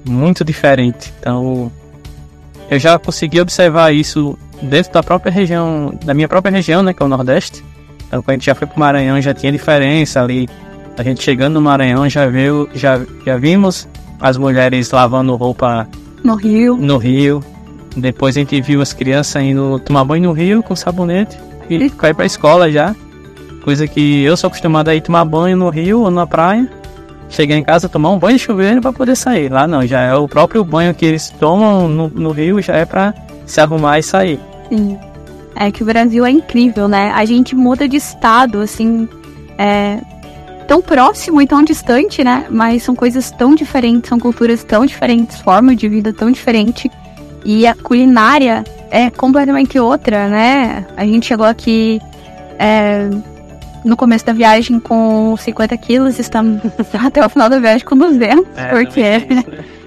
muito 0.04 0.44
diferente. 0.44 1.12
Então, 1.20 1.70
eu 2.70 2.78
já 2.78 2.98
consegui 2.98 3.40
observar 3.40 3.92
isso 3.92 4.38
dentro 4.62 4.92
da 4.92 5.02
própria 5.02 5.30
região, 5.30 5.92
da 6.04 6.14
minha 6.14 6.28
própria 6.28 6.52
região, 6.52 6.82
né, 6.82 6.92
que 6.92 7.02
é 7.02 7.06
o 7.06 7.08
Nordeste. 7.08 7.64
Então, 8.06 8.22
quando 8.22 8.30
a 8.30 8.32
gente 8.34 8.46
já 8.46 8.54
foi 8.54 8.66
pro 8.66 8.78
Maranhão, 8.78 9.20
já 9.20 9.34
tinha 9.34 9.50
diferença 9.50 10.22
ali. 10.22 10.48
A 10.96 11.02
gente 11.02 11.22
chegando 11.22 11.54
no 11.54 11.62
Maranhão, 11.62 12.08
já 12.08 12.26
viu, 12.26 12.68
já, 12.74 13.00
já 13.24 13.36
vimos 13.36 13.88
as 14.20 14.36
mulheres 14.36 14.90
lavando 14.90 15.34
roupa 15.34 15.88
no 16.22 16.34
rio. 16.34 16.76
No 16.76 16.98
rio. 16.98 17.42
Depois 17.96 18.36
a 18.36 18.40
gente 18.40 18.60
viu 18.60 18.80
as 18.80 18.92
crianças 18.92 19.42
indo 19.42 19.78
tomar 19.80 20.04
banho 20.04 20.24
no 20.24 20.32
rio 20.32 20.62
com 20.62 20.74
sabonete 20.74 21.36
e 21.68 21.90
cair 21.90 22.14
pra 22.14 22.24
escola 22.24 22.70
já. 22.70 22.94
Coisa 23.64 23.86
que 23.86 24.22
eu 24.22 24.36
sou 24.36 24.48
acostumado 24.48 24.88
a 24.88 24.94
ir 24.94 25.00
tomar 25.00 25.24
banho 25.24 25.56
no 25.56 25.68
rio 25.68 26.00
ou 26.00 26.10
na 26.10 26.26
praia. 26.26 26.68
Chegar 27.32 27.56
em 27.56 27.64
casa, 27.64 27.88
tomar 27.88 28.10
um 28.10 28.18
banho 28.18 28.36
de 28.36 28.42
chuveiro 28.44 28.80
para 28.80 28.92
poder 28.92 29.16
sair. 29.16 29.50
Lá 29.50 29.66
não, 29.66 29.86
já 29.86 30.00
é 30.00 30.14
o 30.14 30.28
próprio 30.28 30.62
banho 30.62 30.94
que 30.94 31.04
eles 31.04 31.30
tomam 31.30 31.88
no, 31.88 32.08
no 32.08 32.30
rio, 32.30 32.60
já 32.60 32.76
é 32.76 32.84
para 32.84 33.14
se 33.46 33.60
arrumar 33.60 33.98
e 33.98 34.02
sair. 34.02 34.38
Sim. 34.68 34.98
É 35.56 35.70
que 35.70 35.82
o 35.82 35.86
Brasil 35.86 36.24
é 36.24 36.30
incrível, 36.30 36.86
né? 36.88 37.10
A 37.14 37.24
gente 37.24 37.54
muda 37.54 37.88
de 37.88 37.96
estado, 37.96 38.60
assim, 38.60 39.08
é 39.58 39.98
tão 40.68 40.80
próximo 40.80 41.40
e 41.40 41.46
tão 41.46 41.62
distante, 41.62 42.22
né? 42.22 42.46
Mas 42.50 42.82
são 42.82 42.94
coisas 42.94 43.30
tão 43.30 43.54
diferentes, 43.54 44.08
são 44.08 44.18
culturas 44.18 44.62
tão 44.62 44.86
diferentes, 44.86 45.40
forma 45.40 45.74
de 45.74 45.88
vida 45.88 46.12
tão 46.12 46.30
diferente. 46.30 46.90
E 47.44 47.66
a 47.66 47.74
culinária 47.74 48.64
é 48.90 49.10
completamente 49.10 49.78
outra, 49.78 50.28
né? 50.28 50.86
A 50.96 51.04
gente 51.04 51.26
chegou 51.26 51.46
aqui 51.46 52.00
é, 52.58 53.08
no 53.84 53.96
começo 53.96 54.24
da 54.24 54.32
viagem 54.32 54.78
com 54.78 55.36
50 55.36 55.76
quilos, 55.78 56.18
estamos 56.18 56.60
até 57.04 57.24
o 57.24 57.28
final 57.28 57.48
da 57.48 57.58
viagem 57.58 57.84
com 57.84 57.96
200, 57.96 58.46
é, 58.56 58.66
porque 58.68 59.00
é, 59.00 59.26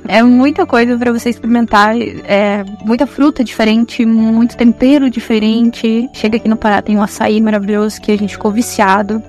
é 0.08 0.24
muita 0.24 0.66
coisa 0.66 0.98
para 0.98 1.12
você 1.12 1.30
experimentar, 1.30 1.96
é 2.00 2.64
muita 2.84 3.08
fruta 3.08 3.44
diferente, 3.44 4.06
muito 4.06 4.58
tempero 4.58 5.10
diferente. 5.10 6.10
Chega 6.14 6.38
aqui 6.38 6.48
no 6.48 6.58
Pará, 6.58 6.82
tem 6.82 6.98
um 6.98 7.02
açaí 7.02 7.40
maravilhoso 7.42 8.02
que 8.02 8.12
a 8.12 8.18
gente 8.18 8.34
ficou 8.34 8.52
viciado. 8.52 9.22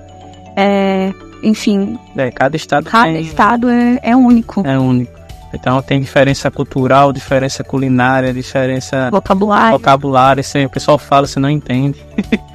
É, 0.55 1.11
enfim. 1.43 1.97
É, 2.15 2.31
cada 2.31 2.55
estado 2.55 2.89
cada 2.89 3.05
tem... 3.05 3.21
estado 3.21 3.69
é, 3.69 3.99
é 4.01 4.15
único. 4.15 4.65
É 4.65 4.77
único. 4.77 5.17
Então 5.53 5.81
tem 5.81 6.01
diferença 6.01 6.51
cultural, 6.51 7.13
diferença 7.13 7.63
culinária, 7.63 8.33
diferença 8.33 9.09
vocabulário. 9.09 9.77
Vocabulário, 9.77 10.41
assim, 10.41 10.65
o 10.65 10.69
pessoal 10.69 10.97
fala, 10.97 11.25
você 11.25 11.39
não 11.39 11.49
entende. 11.49 11.97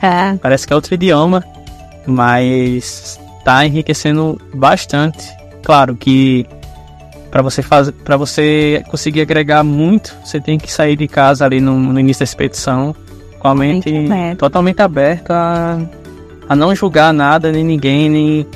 É. 0.03 0.37
Parece 0.43 0.67
que 0.67 0.73
é 0.73 0.77
outro 0.77 0.95
idioma 0.95 1.43
mas 2.07 3.19
está 3.39 3.65
enriquecendo 3.67 4.41
bastante. 4.55 5.31
Claro 5.63 5.95
que 5.97 6.47
para 7.31 7.43
você 7.43 7.63
fazer, 7.63 7.93
para 7.93 8.17
você 8.17 8.83
conseguir 8.89 9.23
agregar 9.23 9.65
muito, 9.65 10.15
você 10.25 10.41
tem 10.41 10.59
que 10.59 10.71
sair 10.71 10.97
de 10.97 11.09
casa 11.09 11.45
ali 11.45 11.61
no, 11.61 11.79
no 11.79 11.99
início 11.99 12.21
da 12.21 12.25
expedição 12.25 12.95
com 13.39 13.49
a 13.49 13.55
mente 13.55 13.91
totalmente 14.39 14.81
aberta 14.81 15.35
a, 15.35 15.79
a 16.49 16.55
não 16.55 16.75
julgar 16.77 17.13
nada 17.13 17.51
nem 17.51 17.65
ninguém 17.65 18.09
nem 18.09 18.47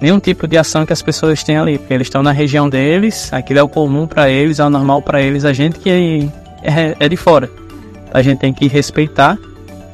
nenhum 0.00 0.18
tipo 0.18 0.46
de 0.46 0.56
ação 0.56 0.86
que 0.86 0.92
as 0.92 1.02
pessoas 1.02 1.42
têm 1.42 1.56
ali, 1.56 1.78
porque 1.78 1.94
eles 1.94 2.06
estão 2.06 2.22
na 2.22 2.32
região 2.32 2.68
deles, 2.68 3.32
aquilo 3.32 3.58
é 3.58 3.62
o 3.62 3.68
comum 3.68 4.06
para 4.06 4.28
eles, 4.28 4.58
é 4.58 4.64
o 4.64 4.70
normal 4.70 5.02
para 5.02 5.20
eles, 5.20 5.44
a 5.44 5.52
gente 5.52 5.78
que 5.78 5.90
é, 5.90 6.70
é, 6.70 6.96
é, 7.00 7.08
de 7.08 7.16
fora. 7.16 7.50
A 8.12 8.22
gente 8.22 8.38
tem 8.38 8.52
que 8.52 8.68
respeitar. 8.68 9.38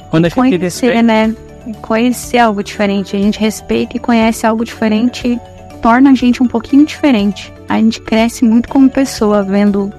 Quando 0.09 0.25
a 0.25 0.29
gente 0.29 0.35
Conhecer, 0.35 0.59
respeita, 0.59 1.01
né? 1.01 1.35
Conhecer 1.81 2.37
algo 2.37 2.63
diferente. 2.63 3.15
A 3.15 3.19
gente 3.19 3.39
respeita 3.39 3.97
e 3.97 3.99
conhece 3.99 4.45
algo 4.45 4.63
diferente, 4.63 5.39
torna 5.81 6.11
a 6.11 6.15
gente 6.15 6.41
um 6.41 6.47
pouquinho 6.47 6.85
diferente. 6.85 7.53
A 7.69 7.77
gente 7.77 8.01
cresce 8.01 8.45
muito 8.45 8.69
como 8.69 8.89
pessoa, 8.89 9.43
vendo 9.43 9.91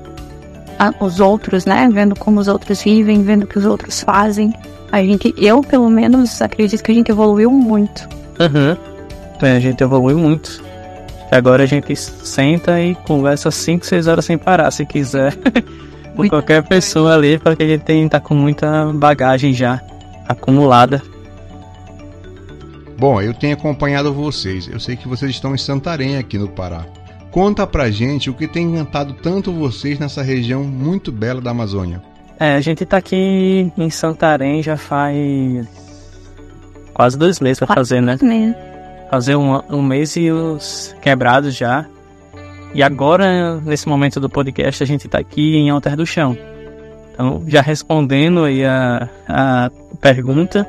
a, 0.79 0.93
os 1.01 1.21
outros, 1.21 1.65
né? 1.65 1.89
Vendo 1.93 2.15
como 2.15 2.41
os 2.41 2.49
outros 2.49 2.83
vivem, 2.83 3.23
vendo 3.23 3.45
o 3.45 3.47
que 3.47 3.59
os 3.59 3.65
outros 3.65 4.03
fazem. 4.03 4.53
A 4.93 5.03
gente, 5.03 5.35
eu 5.37 5.63
pelo 5.63 5.91
menos 5.91 6.41
acredito 6.41 6.83
que 6.83 6.93
a 6.93 6.95
gente 6.95 7.11
evoluiu 7.11 7.51
muito. 7.51 8.09
Uhum. 8.39 8.77
É, 9.43 9.57
a 9.57 9.61
gente 9.61 9.83
evoluiu 9.83 10.19
muito. 10.19 10.63
Agora 11.31 11.65
a 11.65 11.67
gente 11.67 11.97
senta 11.97 12.81
e 12.81 12.95
conversa 12.95 13.51
5, 13.51 13.85
6 13.85 14.07
horas 14.07 14.25
sem 14.25 14.39
parar, 14.39 14.71
se 14.71 14.87
quiser. 14.87 15.35
com 16.15 16.29
qualquer 16.29 16.63
pessoa 16.63 17.15
ali, 17.15 17.39
porque 17.39 17.63
a 17.63 17.67
gente 17.67 17.83
tem, 17.83 18.09
tá 18.09 18.21
com 18.21 18.35
muita 18.35 18.87
bagagem 18.95 19.53
já 19.53 19.81
acumulada. 20.29 21.03
Bom, 22.99 23.21
eu 23.21 23.35
tenho 23.35 23.55
acompanhado 23.55 24.13
vocês. 24.13 24.69
Eu 24.69 24.79
sei 24.79 24.97
que 24.97 25.09
vocês 25.09 25.31
estão 25.33 25.55
em 25.55 25.59
Santarém 25.59 26.17
aqui 26.17 26.39
no 26.39 26.49
Pará. 26.49 26.87
Conta 27.31 27.67
pra 27.67 27.91
gente 27.91 28.31
o 28.31 28.35
que 28.35 28.47
tem 28.47 28.65
encantado 28.65 29.15
tanto 29.15 29.53
vocês 29.53 29.99
nessa 29.99 30.23
região 30.23 30.63
muito 30.63 31.11
bela 31.11 31.41
da 31.41 31.51
Amazônia. 31.51 32.01
É, 32.39 32.55
a 32.55 32.61
gente 32.61 32.85
tá 32.87 32.97
aqui 32.97 33.73
em 33.77 33.91
Santarém 33.91 34.63
já 34.63 34.77
faz 34.77 35.67
quase 36.93 37.19
dois 37.19 37.41
meses 37.41 37.59
pra 37.59 37.75
fazer, 37.75 38.01
né? 38.01 38.17
Fazer 39.11 39.37
um, 39.37 39.61
um 39.69 39.83
mês 39.83 40.17
e 40.17 40.31
os 40.31 40.95
quebrados 41.03 41.57
já. 41.57 41.87
E 42.73 42.83
agora, 42.83 43.61
nesse 43.61 43.89
momento 43.89 44.21
do 44.21 44.29
podcast, 44.29 44.83
a 44.83 44.87
gente 44.87 45.09
tá 45.09 45.19
aqui 45.19 45.57
em 45.57 45.71
Alter 45.71 45.97
do 45.97 46.07
Chão. 46.07 46.37
Então, 47.13 47.45
já 47.47 47.61
respondendo 47.61 48.45
aí 48.45 48.65
a, 48.65 49.09
a 49.29 49.71
pergunta, 50.01 50.67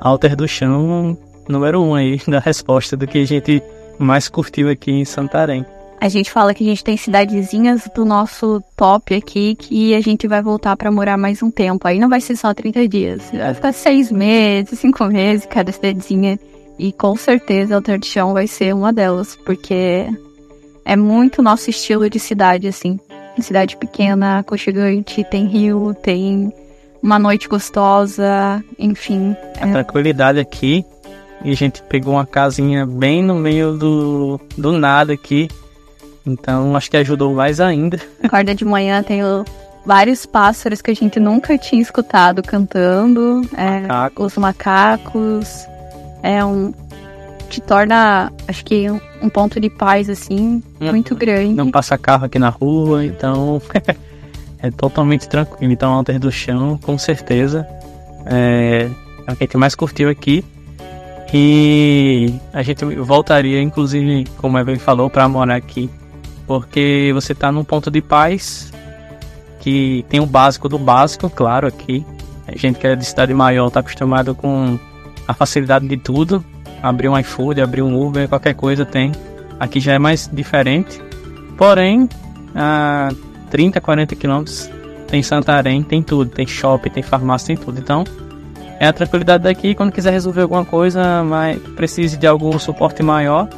Alter 0.00 0.36
do 0.36 0.46
Chão 0.46 1.16
número 1.48 1.82
um 1.82 1.94
aí 1.94 2.20
da 2.28 2.38
resposta 2.38 2.96
do 2.96 3.06
que 3.06 3.18
a 3.18 3.26
gente 3.26 3.62
mais 3.98 4.28
curtiu 4.28 4.68
aqui 4.68 4.92
em 4.92 5.04
Santarém. 5.04 5.64
A 6.00 6.08
gente 6.08 6.30
fala 6.30 6.54
que 6.54 6.62
a 6.62 6.66
gente 6.68 6.84
tem 6.84 6.96
cidadezinhas 6.96 7.88
do 7.92 8.04
nosso 8.04 8.62
top 8.76 9.14
aqui 9.14 9.56
que 9.56 9.94
a 9.94 10.00
gente 10.00 10.28
vai 10.28 10.40
voltar 10.40 10.76
para 10.76 10.92
morar 10.92 11.16
mais 11.16 11.42
um 11.42 11.50
tempo. 11.50 11.88
Aí 11.88 11.98
não 11.98 12.08
vai 12.08 12.20
ser 12.20 12.36
só 12.36 12.54
30 12.54 12.86
dias, 12.86 13.30
vai 13.32 13.52
ficar 13.52 13.72
seis 13.72 14.12
meses, 14.12 14.78
cinco 14.78 15.04
meses 15.06 15.44
cada 15.46 15.72
cidadezinha. 15.72 16.38
E 16.78 16.92
com 16.92 17.16
certeza 17.16 17.74
Alter 17.74 17.98
de 17.98 18.06
Chão 18.06 18.32
vai 18.32 18.46
ser 18.46 18.72
uma 18.72 18.92
delas, 18.92 19.34
porque 19.44 20.06
é 20.84 20.96
muito 20.96 21.42
nosso 21.42 21.68
estilo 21.68 22.08
de 22.08 22.20
cidade, 22.20 22.68
assim. 22.68 23.00
Cidade 23.40 23.76
pequena, 23.76 24.40
aconchegante, 24.40 25.24
tem 25.24 25.46
rio, 25.46 25.94
tem 25.94 26.52
uma 27.02 27.18
noite 27.18 27.48
gostosa, 27.48 28.62
enfim. 28.78 29.36
A 29.60 29.66
tranquilidade 29.68 30.40
aqui 30.40 30.84
e 31.44 31.50
a 31.50 31.54
gente 31.54 31.82
pegou 31.82 32.14
uma 32.14 32.26
casinha 32.26 32.84
bem 32.84 33.22
no 33.22 33.34
meio 33.34 33.76
do, 33.76 34.40
do 34.56 34.72
nada 34.72 35.12
aqui. 35.12 35.48
Então 36.26 36.76
acho 36.76 36.90
que 36.90 36.96
ajudou 36.96 37.32
mais 37.34 37.60
ainda. 37.60 37.98
Acorda 38.22 38.54
de 38.54 38.64
manhã, 38.64 39.02
tem 39.02 39.22
vários 39.86 40.26
pássaros 40.26 40.82
que 40.82 40.90
a 40.90 40.94
gente 40.94 41.18
nunca 41.18 41.56
tinha 41.56 41.80
escutado 41.80 42.42
cantando. 42.42 43.42
É, 43.56 43.82
os 44.20 44.36
macacos. 44.36 45.66
É 46.22 46.44
um. 46.44 46.74
Te 47.48 47.62
torna, 47.62 48.30
acho 48.46 48.62
que, 48.62 48.90
um, 48.90 49.00
um 49.22 49.30
ponto 49.30 49.58
de 49.58 49.70
paz, 49.70 50.10
assim, 50.10 50.62
hum, 50.78 50.90
muito 50.90 51.14
grande. 51.14 51.54
Não 51.54 51.70
passa 51.70 51.96
carro 51.96 52.26
aqui 52.26 52.38
na 52.38 52.50
rua, 52.50 53.06
então. 53.06 53.62
é 54.60 54.70
totalmente 54.70 55.26
tranquilo. 55.26 55.72
Então, 55.72 55.92
Alter 55.92 56.18
do 56.18 56.30
Chão, 56.30 56.78
com 56.82 56.98
certeza. 56.98 57.66
É, 58.26 58.90
é 59.26 59.32
o 59.32 59.36
que 59.36 59.44
a 59.44 59.46
gente 59.46 59.56
mais 59.56 59.74
curtiu 59.74 60.10
aqui. 60.10 60.44
E 61.32 62.34
a 62.52 62.62
gente 62.62 62.84
voltaria, 62.84 63.60
inclusive, 63.60 64.26
como 64.38 64.56
a 64.56 64.60
Evelyn 64.60 64.78
falou, 64.78 65.10
para 65.10 65.28
morar 65.28 65.56
aqui. 65.56 65.90
Porque 66.46 67.10
você 67.12 67.32
está 67.32 67.52
num 67.52 67.64
ponto 67.64 67.90
de 67.90 68.00
paz 68.00 68.72
que 69.60 70.04
tem 70.08 70.20
o 70.20 70.26
básico 70.26 70.68
do 70.68 70.78
básico, 70.78 71.28
claro, 71.28 71.66
aqui. 71.66 72.04
A 72.46 72.56
gente 72.56 72.78
que 72.78 72.86
é 72.86 72.96
de 72.96 73.04
cidade 73.04 73.34
maior 73.34 73.68
está 73.68 73.80
acostumado 73.80 74.34
com 74.34 74.78
a 75.26 75.34
facilidade 75.34 75.86
de 75.86 75.98
tudo. 75.98 76.42
Abrir 76.82 77.08
um 77.08 77.18
iFood, 77.18 77.60
abrir 77.60 77.82
um 77.82 78.00
Uber, 78.00 78.26
qualquer 78.28 78.54
coisa 78.54 78.86
tem. 78.86 79.12
Aqui 79.60 79.80
já 79.80 79.92
é 79.92 79.98
mais 79.98 80.30
diferente. 80.32 81.02
Porém, 81.58 82.08
a 82.54 83.10
30, 83.50 83.80
40 83.80 84.16
quilômetros 84.16 84.70
tem 85.06 85.22
Santarém, 85.22 85.82
tem 85.82 86.02
tudo. 86.02 86.30
Tem 86.30 86.46
shopping, 86.46 86.88
tem 86.88 87.02
farmácia, 87.02 87.48
tem 87.48 87.56
tudo. 87.56 87.78
Então, 87.78 88.04
é 88.80 88.86
a 88.86 88.92
tranquilidade 88.92 89.44
daqui. 89.44 89.74
Quando 89.74 89.92
quiser 89.92 90.12
resolver 90.12 90.42
alguma 90.42 90.64
coisa, 90.64 91.22
mas 91.24 91.58
precise 91.76 92.16
de 92.16 92.26
algum 92.26 92.58
suporte 92.58 93.02
maior, 93.02 93.48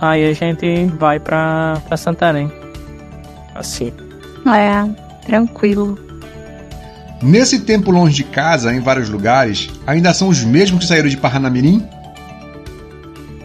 aí 0.00 0.24
a 0.24 0.32
gente 0.32 0.86
vai 0.98 1.18
pra, 1.18 1.80
pra 1.86 1.96
Santarém. 1.96 2.50
Assim. 3.54 3.92
É, 4.46 5.26
tranquilo. 5.26 5.98
Nesse 7.22 7.60
tempo 7.60 7.90
longe 7.90 8.16
de 8.16 8.24
casa, 8.24 8.74
em 8.74 8.80
vários 8.80 9.08
lugares, 9.08 9.70
ainda 9.86 10.12
são 10.12 10.28
os 10.28 10.44
mesmos 10.44 10.80
que 10.80 10.86
saíram 10.86 11.08
de 11.08 11.16
Parranamirim? 11.16 11.88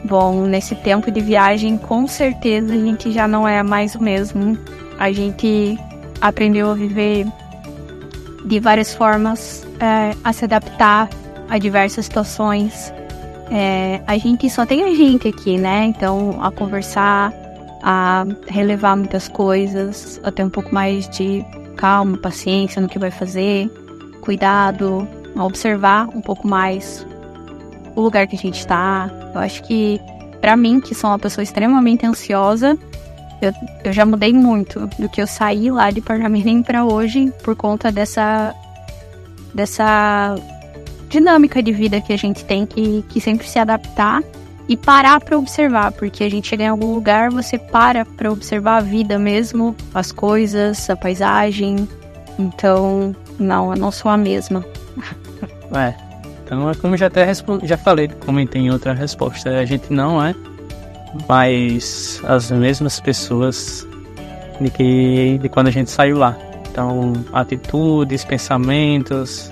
Bom, 0.04 0.46
nesse 0.46 0.76
tempo 0.76 1.12
de 1.12 1.22
viagem, 1.22 1.78
com 1.78 2.08
certeza 2.08 2.74
a 2.74 2.78
gente 2.78 3.12
já 3.12 3.28
não 3.28 3.48
é 3.48 3.62
mais 3.64 3.96
o 3.96 4.04
mesmo. 4.04 4.58
A 4.98 5.12
gente 5.12 5.78
aprendeu 6.20 6.72
a 6.72 6.74
viver 6.74 7.26
de 8.44 8.60
várias 8.60 8.94
formas, 8.94 9.66
é, 9.80 10.16
a 10.24 10.34
se 10.34 10.46
adaptar 10.46 11.10
a 11.50 11.58
diversas 11.58 12.06
situações. 12.06 12.94
É, 13.52 14.02
a 14.06 14.18
gente 14.18 14.50
só 14.50 14.66
tem 14.66 14.84
a 14.84 14.94
gente 14.94 15.28
aqui, 15.28 15.58
né? 15.58 15.86
Então, 15.86 16.38
a 16.42 16.52
conversar, 16.52 17.34
a 17.82 18.26
relevar 18.48 18.96
muitas 18.96 19.28
coisas, 19.28 20.20
a 20.24 20.32
ter 20.32 20.44
um 20.44 20.50
pouco 20.50 20.74
mais 20.74 21.10
de 21.10 21.44
calma, 21.76 22.18
paciência 22.18 22.82
no 22.82 22.88
que 22.88 23.00
vai 23.00 23.10
fazer, 23.10 23.70
cuidado, 24.22 25.08
a 25.36 25.44
observar 25.44 26.08
um 26.10 26.22
pouco 26.22 26.48
mais 26.48 27.06
o 27.96 28.02
lugar 28.02 28.28
que 28.28 28.36
a 28.36 28.40
gente 28.40 28.60
está. 28.60 29.10
Eu 29.34 29.40
acho 29.40 29.64
que, 29.64 30.00
para 30.42 30.56
mim, 30.56 30.80
que 30.80 30.94
sou 30.94 31.10
uma 31.10 31.18
pessoa 31.18 31.44
extremamente 31.44 32.06
ansiosa, 32.06 32.78
eu, 33.42 33.54
eu 33.84 33.94
já 33.94 34.06
mudei 34.06 34.34
muito 34.34 34.88
do 35.00 35.10
que 35.10 35.22
eu 35.22 35.28
saí 35.28 35.72
lá 35.72 35.90
de 35.90 36.02
Parnamirim 36.02 36.62
para 36.62 36.86
hoje 36.86 37.34
por 37.44 37.56
conta 37.56 37.92
dessa 37.92 38.54
dessa 39.60 40.36
dinâmica 41.10 41.62
de 41.62 41.74
vida 41.74 42.00
que 42.00 42.14
a 42.14 42.18
gente 42.18 42.46
tem 42.46 42.66
que, 42.66 43.04
que 43.10 43.20
sempre 43.20 43.46
se 43.46 43.60
adaptar 43.60 44.24
e 44.70 44.78
parar 44.78 45.20
para 45.20 45.38
observar, 45.38 45.92
porque 45.92 46.24
a 46.24 46.30
gente 46.30 46.48
chega 46.48 46.64
em 46.64 46.68
algum 46.68 46.94
lugar, 46.94 47.30
você 47.30 47.58
para 47.58 48.06
para 48.06 48.32
observar 48.32 48.78
a 48.78 48.82
vida 48.82 49.20
mesmo, 49.20 49.76
as 49.94 50.14
coisas, 50.14 50.90
a 50.90 50.96
paisagem. 50.96 51.90
Então, 52.38 53.14
não, 53.38 53.74
eu 53.74 53.78
não 53.78 53.92
sou 53.92 54.10
a 54.10 54.18
mesma. 54.18 54.66
É, 55.72 55.94
então, 56.44 56.68
é 56.68 56.74
como 56.74 56.98
já 56.98 57.06
até 57.06 57.32
já 57.62 57.78
falei, 57.78 58.08
comentei 58.08 58.60
em 58.60 58.72
outra 58.72 58.92
resposta, 58.92 59.52
a 59.52 59.66
gente 59.66 59.94
não 59.94 60.20
é 60.20 60.34
mais 61.28 62.20
as 62.24 62.50
mesmas 62.50 63.00
pessoas 63.00 63.88
de 64.60 64.72
que 64.72 65.38
de 65.38 65.48
quando 65.48 65.68
a 65.68 65.72
gente 65.72 65.92
saiu 65.92 66.18
lá. 66.18 66.36
Então, 66.80 67.14
atitudes, 67.34 68.24
pensamentos. 68.24 69.52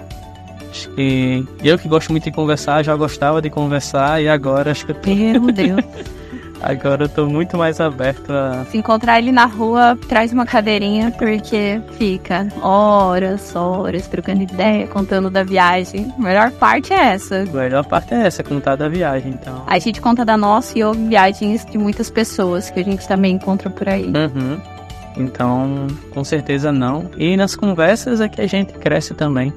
Acho 0.69 0.89
que 0.91 1.45
eu 1.61 1.77
que 1.77 1.89
gosto 1.89 2.09
muito 2.09 2.23
de 2.23 2.31
conversar, 2.31 2.83
já 2.83 2.95
gostava 2.95 3.41
de 3.41 3.49
conversar 3.49 4.23
e 4.23 4.29
agora 4.29 4.71
acho 4.71 4.85
que 4.85 4.93
eu 4.93 4.95
tô... 4.95 5.09
Meu 5.13 5.51
Deus. 5.51 5.83
Agora 6.59 7.03
eu 7.03 7.09
tô 7.09 7.27
muito 7.27 7.55
mais 7.55 7.79
aberto 7.79 8.31
a. 8.31 8.65
Se 8.71 8.79
encontrar 8.79 9.19
ele 9.19 9.31
na 9.31 9.45
rua, 9.45 9.95
traz 10.09 10.33
uma 10.33 10.43
cadeirinha, 10.43 11.11
porque 11.11 11.79
fica 11.99 12.47
horas, 12.63 13.55
horas, 13.55 14.07
trocando 14.07 14.41
ideia, 14.41 14.87
contando 14.87 15.29
da 15.29 15.43
viagem. 15.43 16.11
A 16.17 16.19
melhor 16.19 16.49
parte 16.49 16.91
é 16.91 17.13
essa. 17.13 17.43
A 17.43 17.45
melhor 17.45 17.85
parte 17.85 18.11
é 18.15 18.25
essa, 18.25 18.43
contar 18.43 18.75
da 18.75 18.89
viagem, 18.89 19.33
então. 19.39 19.61
A 19.67 19.77
gente 19.77 20.01
conta 20.01 20.25
da 20.25 20.35
nossa 20.35 20.79
e 20.79 20.83
ouve 20.83 21.07
viagens 21.07 21.63
de 21.63 21.77
muitas 21.77 22.09
pessoas 22.09 22.71
que 22.71 22.79
a 22.79 22.83
gente 22.83 23.07
também 23.07 23.35
encontra 23.35 23.69
por 23.69 23.87
aí. 23.87 24.07
Uhum. 24.07 24.76
Então, 25.17 25.87
com 26.11 26.23
certeza 26.23 26.71
não. 26.71 27.09
E 27.17 27.35
nas 27.35 27.55
conversas 27.55 28.21
é 28.21 28.29
que 28.29 28.39
a 28.39 28.47
gente 28.47 28.73
cresce 28.73 29.13
também. 29.13 29.51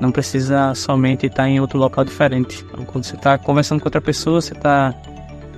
Não 0.00 0.10
precisa 0.10 0.74
somente 0.74 1.26
estar 1.26 1.48
em 1.48 1.60
outro 1.60 1.78
local 1.78 2.04
diferente. 2.04 2.64
Então, 2.72 2.84
quando 2.84 3.04
você 3.04 3.16
está 3.16 3.38
conversando 3.38 3.80
com 3.80 3.86
outra 3.86 4.00
pessoa, 4.00 4.40
você 4.40 4.54
está 4.54 4.94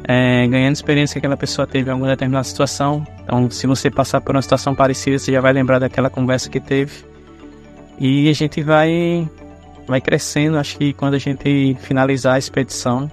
é, 0.05 0.47
ganhando 0.49 0.75
experiência 0.75 1.15
que 1.15 1.19
aquela 1.19 1.37
pessoa 1.37 1.67
teve 1.67 1.89
em 1.89 1.93
alguma 1.93 2.11
determinada 2.11 2.45
situação. 2.45 3.07
Então, 3.23 3.51
se 3.51 3.67
você 3.67 3.91
passar 3.91 4.21
por 4.21 4.35
uma 4.35 4.43
situação 4.43 4.75
parecida, 4.75 5.19
você 5.19 5.33
já 5.33 5.41
vai 5.41 5.53
lembrar 5.53 5.79
daquela 5.79 6.11
conversa 6.11 6.51
que 6.51 6.61
teve. 6.61 6.93
E 7.99 8.29
a 8.29 8.33
gente 8.33 8.63
vai, 8.63 9.29
vai 9.87 10.01
crescendo. 10.01 10.59
Acho 10.59 10.77
que 10.77 10.93
quando 10.93 11.15
a 11.15 11.19
gente 11.19 11.77
finalizar 11.81 12.35
a 12.35 12.39
expedição, 12.39 13.11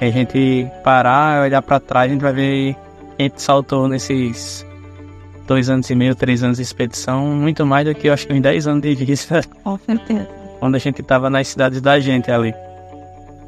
a 0.00 0.06
gente 0.06 0.66
parar, 0.82 1.42
olhar 1.42 1.60
para 1.60 1.78
trás, 1.78 2.10
a 2.10 2.14
gente 2.14 2.22
vai 2.22 2.32
ver 2.32 2.74
que 2.74 2.78
a 3.18 3.22
gente 3.24 3.42
saltou 3.42 3.88
nesses 3.88 4.66
dois 5.48 5.70
anos 5.70 5.88
e 5.88 5.94
meio, 5.94 6.14
três 6.14 6.44
anos 6.44 6.58
de 6.58 6.62
expedição, 6.62 7.26
muito 7.26 7.64
mais 7.64 7.86
do 7.86 7.94
que 7.94 8.06
eu 8.08 8.12
acho 8.12 8.26
que 8.26 8.32
uns 8.34 8.42
10 8.42 8.68
anos 8.68 8.82
de 8.82 8.94
vista. 8.94 9.40
Com 9.64 9.78
certeza. 9.78 10.28
Quando 10.60 10.74
a 10.74 10.78
gente 10.78 11.00
estava 11.00 11.30
nas 11.30 11.48
cidades 11.48 11.80
da 11.80 11.98
gente 11.98 12.30
ali 12.30 12.54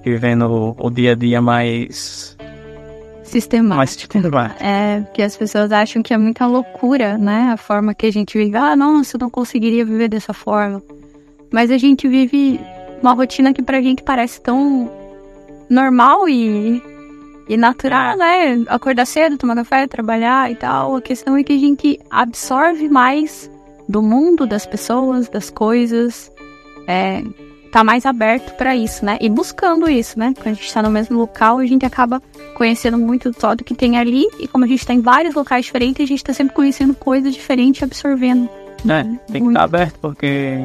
vivendo 0.02 0.46
o, 0.50 0.86
o 0.86 0.90
dia 0.90 1.12
a 1.12 1.14
dia 1.14 1.42
mais 1.42 2.36
sistemático. 3.22 3.76
Mais 3.76 3.90
sistemático. 3.90 4.64
É, 4.64 5.00
porque 5.00 5.22
as 5.22 5.36
pessoas 5.36 5.70
acham 5.70 6.02
que 6.02 6.14
é 6.14 6.18
muita 6.18 6.46
loucura, 6.46 7.18
né? 7.18 7.50
A 7.52 7.56
forma 7.58 7.94
que 7.94 8.06
a 8.06 8.12
gente 8.12 8.38
vive. 8.38 8.56
Ah, 8.56 8.74
nossa, 8.74 9.16
eu 9.16 9.20
não 9.20 9.30
conseguiria 9.30 9.84
viver 9.84 10.08
dessa 10.08 10.32
forma. 10.32 10.82
Mas 11.52 11.70
a 11.70 11.76
gente 11.76 12.08
vive 12.08 12.58
uma 13.02 13.12
rotina 13.12 13.52
que 13.52 13.62
pra 13.62 13.82
gente 13.82 14.02
parece 14.02 14.40
tão 14.40 14.90
normal 15.68 16.28
e, 16.28 16.82
e 17.50 17.56
natural, 17.56 18.16
né? 18.16 18.62
Acordar 18.68 19.04
cedo, 19.04 19.36
tomar 19.36 19.56
café, 19.56 19.84
trabalhar 19.88 20.48
e 20.52 20.54
tal. 20.54 20.94
A 20.94 21.02
questão 21.02 21.36
é 21.36 21.42
que 21.42 21.52
a 21.52 21.58
gente 21.58 21.98
absorve 22.08 22.88
mais 22.88 23.50
do 23.88 24.00
mundo, 24.00 24.46
das 24.46 24.64
pessoas, 24.64 25.28
das 25.28 25.50
coisas. 25.50 26.30
É, 26.86 27.24
tá 27.72 27.82
mais 27.82 28.06
aberto 28.06 28.54
para 28.56 28.76
isso, 28.76 29.04
né? 29.04 29.18
E 29.20 29.28
buscando 29.28 29.90
isso, 29.90 30.16
né? 30.16 30.32
Quando 30.36 30.46
a 30.46 30.52
gente 30.52 30.72
tá 30.72 30.80
no 30.80 30.90
mesmo 30.90 31.18
local, 31.18 31.58
a 31.58 31.66
gente 31.66 31.84
acaba 31.84 32.22
conhecendo 32.54 32.96
muito 32.96 33.34
só 33.36 33.56
do 33.56 33.64
que 33.64 33.74
tem 33.74 33.98
ali. 33.98 34.28
E 34.38 34.46
como 34.46 34.64
a 34.64 34.68
gente 34.68 34.86
tá 34.86 34.94
em 34.94 35.00
vários 35.00 35.34
locais 35.34 35.64
diferentes, 35.64 36.04
a 36.04 36.06
gente 36.06 36.22
tá 36.22 36.32
sempre 36.32 36.54
conhecendo 36.54 36.94
coisas 36.94 37.34
diferentes 37.34 37.80
e 37.80 37.84
absorvendo. 37.84 38.48
É, 38.88 39.02
tem 39.32 39.42
que 39.42 39.48
estar 39.48 39.58
tá 39.58 39.64
aberto, 39.64 39.98
porque 40.00 40.64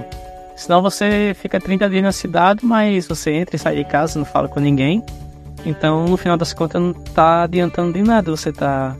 senão 0.55 0.83
você 0.83 1.35
fica 1.41 1.59
30 1.59 1.89
dias 1.89 2.03
na 2.03 2.11
cidade, 2.11 2.63
mas 2.63 3.07
você 3.07 3.31
entra 3.31 3.55
e 3.55 3.59
sai 3.59 3.75
de 3.75 3.85
casa, 3.85 4.19
não 4.19 4.25
fala 4.25 4.47
com 4.47 4.59
ninguém. 4.59 5.03
Então, 5.65 6.06
no 6.06 6.15
final 6.15 6.38
das 6.38 6.54
contas, 6.54 6.82
não 6.82 6.93
tá 6.93 7.43
adiantando 7.43 7.93
de 7.93 8.04
nada 8.04 8.30
você 8.30 8.51
tá 8.51 8.95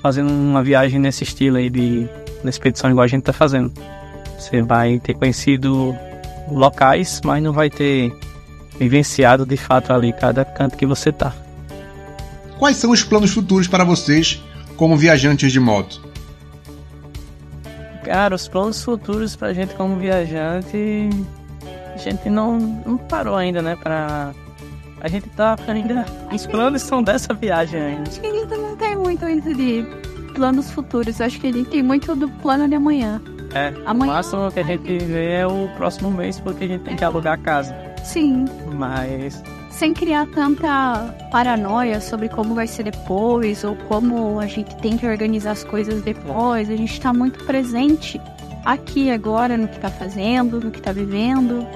fazendo 0.00 0.30
uma 0.30 0.62
viagem 0.62 0.98
nesse 0.98 1.24
estilo 1.24 1.56
aí 1.56 1.68
de, 1.68 2.04
de 2.42 2.48
expedição 2.48 2.90
igual 2.90 3.04
a 3.04 3.08
gente 3.08 3.24
tá 3.24 3.32
fazendo. 3.32 3.72
Você 4.38 4.62
vai 4.62 4.98
ter 4.98 5.14
conhecido 5.14 5.94
locais, 6.50 7.20
mas 7.24 7.42
não 7.42 7.52
vai 7.52 7.68
ter 7.68 8.12
vivenciado 8.78 9.44
de 9.44 9.56
fato 9.56 9.92
ali 9.92 10.12
cada 10.12 10.44
canto 10.44 10.76
que 10.76 10.86
você 10.86 11.12
tá. 11.12 11.34
Quais 12.58 12.76
são 12.76 12.90
os 12.90 13.02
planos 13.02 13.32
futuros 13.32 13.68
para 13.68 13.84
vocês 13.84 14.42
como 14.76 14.96
viajantes 14.96 15.52
de 15.52 15.60
moto? 15.60 16.00
Cara, 18.04 18.34
os 18.34 18.48
planos 18.48 18.82
futuros 18.82 19.36
pra 19.36 19.52
gente 19.52 19.74
como 19.74 19.96
viajante, 19.96 21.10
a 21.94 21.98
gente 21.98 22.30
não, 22.30 22.58
não 22.58 22.96
parou 22.96 23.36
ainda, 23.36 23.60
né? 23.60 23.76
Pra. 23.76 24.32
A 25.00 25.08
gente 25.08 25.28
tá 25.30 25.56
ainda. 25.66 26.04
Os 26.32 26.46
planos 26.46 26.82
são 26.82 27.02
dessa 27.02 27.32
viagem 27.34 27.80
ainda. 27.80 28.08
Acho 28.08 28.20
que 28.20 28.26
a 28.26 28.32
gente 28.32 28.56
não 28.56 28.76
tem 28.76 28.96
muito 28.96 29.24
ainda 29.24 29.54
de 29.54 29.86
planos 30.34 30.70
futuros. 30.70 31.20
Acho 31.20 31.40
que 31.40 31.48
a 31.48 31.52
gente 31.52 31.70
tem 31.70 31.82
muito 31.82 32.14
do 32.14 32.28
plano 32.28 32.68
de 32.68 32.74
amanhã. 32.74 33.20
É, 33.54 33.72
Amanhã... 33.84 34.12
o 34.12 34.14
máximo 34.14 34.50
que 34.52 34.60
a 34.60 34.64
gente 34.64 34.98
vê 34.98 35.32
é 35.32 35.46
o 35.46 35.68
próximo 35.76 36.10
mês, 36.10 36.38
porque 36.38 36.64
a 36.64 36.68
gente 36.68 36.82
tem 36.82 36.96
que 36.96 37.04
alugar 37.04 37.34
a 37.34 37.38
casa. 37.38 37.74
Sim. 38.04 38.44
Mas. 38.74 39.42
Sem 39.70 39.94
criar 39.94 40.26
tanta 40.26 41.14
paranoia 41.30 42.00
sobre 42.00 42.28
como 42.28 42.54
vai 42.54 42.66
ser 42.66 42.84
depois, 42.84 43.64
ou 43.64 43.74
como 43.88 44.38
a 44.38 44.46
gente 44.46 44.74
tem 44.76 44.96
que 44.96 45.06
organizar 45.06 45.52
as 45.52 45.64
coisas 45.64 46.02
depois, 46.02 46.68
a 46.68 46.76
gente 46.76 46.92
está 46.92 47.12
muito 47.12 47.44
presente 47.44 48.20
aqui 48.64 49.10
agora 49.10 49.56
no 49.56 49.66
que 49.68 49.76
está 49.76 49.90
fazendo, 49.90 50.60
no 50.60 50.70
que 50.70 50.78
está 50.78 50.92
vivendo. 50.92 51.66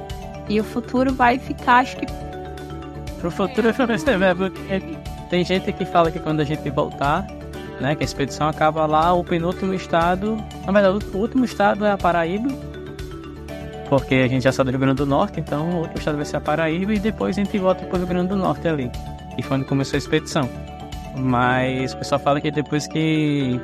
E 0.48 0.60
o 0.60 0.64
futuro 0.64 1.12
vai 1.12 1.38
ficar, 1.38 1.78
acho 1.78 1.96
que. 1.96 2.06
Pro 3.24 3.30
futuro 3.30 3.72
porque 4.37 4.98
tem 5.30 5.42
gente 5.42 5.72
que 5.72 5.87
fala 5.87 6.10
que 6.10 6.18
quando 6.18 6.40
a 6.40 6.44
gente 6.44 6.68
voltar, 6.68 7.26
né? 7.80 7.94
Que 7.94 8.02
a 8.02 8.04
expedição 8.04 8.46
acaba 8.48 8.84
lá, 8.84 9.14
o 9.14 9.24
penúltimo 9.24 9.72
estado. 9.72 10.37
Na 10.66 10.72
verdade, 10.72 11.06
o 11.14 11.16
último 11.16 11.42
estado 11.42 11.87
é 11.87 11.90
a 11.90 11.96
Paraíba. 11.96 12.50
Porque 13.88 14.16
a 14.16 14.28
gente 14.28 14.42
já 14.42 14.52
saiu 14.52 14.66
do 14.66 14.70
Rio 14.72 14.80
Grande 14.80 14.96
do 14.96 15.06
Norte, 15.06 15.40
então 15.40 15.70
o 15.70 15.76
último 15.78 15.98
estado 15.98 16.16
vai 16.16 16.26
ser 16.26 16.37
a 16.37 16.40
Paraíba 16.42 16.92
e 16.92 16.98
depois 16.98 17.38
a 17.38 17.42
gente 17.42 17.56
volta 17.56 17.87
pro 17.87 17.96
Rio 17.96 18.06
Grande 18.06 18.28
do 18.28 18.37
Norte 18.37 18.68
ali. 18.68 18.92
E 19.38 19.42
foi 19.42 19.56
onde 19.56 19.66
começou 19.66 19.96
a 19.96 19.98
expedição. 19.98 20.46
Mas 21.16 21.94
o 21.94 21.96
pessoal 21.96 22.18
fala 22.18 22.42
que 22.42 22.50
depois 22.50 22.87
que, 22.87 23.58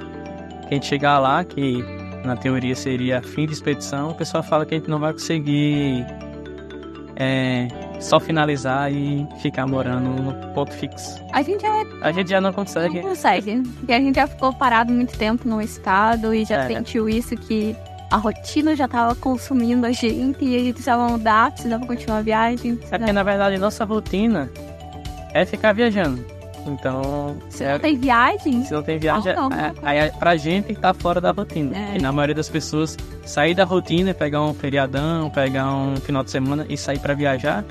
que 0.62 0.68
a 0.70 0.74
gente 0.74 0.86
chegar 0.86 1.18
lá, 1.18 1.44
que 1.44 1.84
na 2.24 2.34
teoria 2.34 2.74
seria 2.74 3.20
fim 3.20 3.44
de 3.44 3.52
expedição, 3.52 4.08
o 4.08 4.14
pessoal 4.14 4.42
fala 4.42 4.64
que 4.64 4.74
a 4.74 4.78
gente 4.78 4.88
não 4.88 4.98
vai 4.98 5.12
conseguir 5.12 6.06
é, 7.16 7.68
só 8.00 8.18
finalizar 8.18 8.92
e 8.92 9.26
ficar 9.40 9.66
morando 9.66 10.08
no 10.08 10.32
ponto 10.54 10.72
fixo. 10.72 11.22
A 11.32 11.42
gente 11.42 11.62
já, 11.62 11.84
a 12.02 12.12
gente 12.12 12.30
já 12.30 12.40
não 12.40 12.52
consegue. 12.52 12.96
Não 12.96 13.10
consegue. 13.10 13.62
Porque 13.78 13.92
a 13.92 14.00
gente 14.00 14.16
já 14.16 14.26
ficou 14.26 14.52
parado 14.52 14.92
muito 14.92 15.16
tempo 15.16 15.48
no 15.48 15.60
estado 15.60 16.34
e 16.34 16.44
já 16.44 16.64
é. 16.64 16.66
sentiu 16.68 17.08
isso 17.08 17.36
que 17.36 17.76
a 18.10 18.16
rotina 18.16 18.74
já 18.74 18.86
estava 18.86 19.14
consumindo 19.14 19.86
a 19.86 19.92
gente 19.92 20.44
e 20.44 20.56
a 20.56 20.58
gente 20.58 20.72
precisava 20.72 21.08
mudar, 21.08 21.52
precisava 21.52 21.86
continuar 21.86 22.18
a 22.18 22.22
viagem. 22.22 22.76
Precisava... 22.76 22.96
É 22.96 22.98
porque 22.98 23.12
na 23.12 23.22
verdade 23.22 23.58
nossa 23.58 23.84
rotina 23.84 24.50
é 25.32 25.44
ficar 25.44 25.72
viajando. 25.72 26.24
Então. 26.66 27.36
Se 27.48 27.64
é, 27.64 27.72
não 27.72 27.78
tem 27.78 27.96
viagem? 27.96 28.64
Se 28.64 28.72
não 28.72 28.82
tem 28.82 28.98
viagem, 28.98 29.32
oh, 29.36 29.54
é, 29.54 29.72
aí 29.82 29.98
é, 29.98 30.08
pra 30.10 30.36
gente 30.36 30.74
tá 30.74 30.92
fora 30.92 31.20
da 31.20 31.30
rotina. 31.30 31.76
É. 31.76 31.96
E 31.96 32.02
na 32.02 32.12
maioria 32.12 32.34
das 32.34 32.48
pessoas, 32.48 32.96
sair 33.24 33.54
da 33.54 33.64
rotina, 33.64 34.12
pegar 34.12 34.42
um 34.42 34.52
feriadão, 34.52 35.30
pegar 35.30 35.72
um 35.74 35.96
final 35.96 36.22
de 36.22 36.30
semana 36.30 36.66
e 36.68 36.76
sair 36.76 36.98
para 36.98 37.14
viajar, 37.14 37.64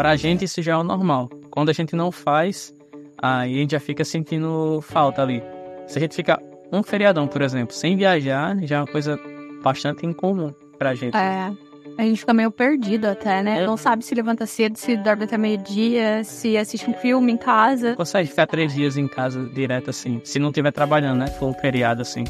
pra 0.00 0.16
gente 0.16 0.44
isso 0.44 0.62
já 0.62 0.72
é 0.72 0.76
o 0.76 0.82
normal. 0.82 1.28
Quando 1.50 1.68
a 1.68 1.72
gente 1.72 1.94
não 1.94 2.10
faz, 2.10 2.74
Aí 3.22 3.54
a 3.54 3.58
gente 3.58 3.72
já 3.72 3.80
fica 3.80 4.04
sentindo 4.04 4.80
falta 4.82 5.22
ali. 5.22 5.42
Se 5.86 5.98
a 5.98 6.00
gente 6.00 6.14
ficar 6.14 6.40
um 6.72 6.82
feriadão, 6.82 7.26
por 7.26 7.42
exemplo, 7.42 7.74
sem 7.74 7.96
viajar, 7.96 8.56
já 8.62 8.76
é 8.76 8.80
uma 8.80 8.86
coisa 8.86 9.20
bastante 9.62 10.06
incomum 10.06 10.52
pra 10.78 10.94
gente. 10.94 11.14
É. 11.16 11.52
A 11.98 12.02
gente 12.02 12.20
fica 12.20 12.32
meio 12.32 12.50
perdido 12.50 13.06
até, 13.06 13.42
né? 13.42 13.66
Não 13.66 13.76
sabe 13.76 14.04
se 14.04 14.14
levanta 14.14 14.46
cedo, 14.46 14.76
se 14.76 14.96
dorme 14.96 15.24
até 15.24 15.36
meio-dia, 15.36 16.24
se 16.24 16.56
assiste 16.56 16.88
um 16.88 16.94
filme 16.94 17.32
em 17.32 17.36
casa. 17.36 17.94
Consegue 17.94 18.28
ficar 18.28 18.46
três 18.46 18.72
dias 18.72 18.96
em 18.96 19.06
casa 19.06 19.44
direto 19.50 19.90
assim, 19.90 20.20
se 20.24 20.38
não 20.38 20.48
estiver 20.48 20.72
trabalhando, 20.72 21.18
né? 21.18 21.26
For 21.26 21.46
um 21.46 21.52
feriado 21.54 22.00
assim. 22.00 22.24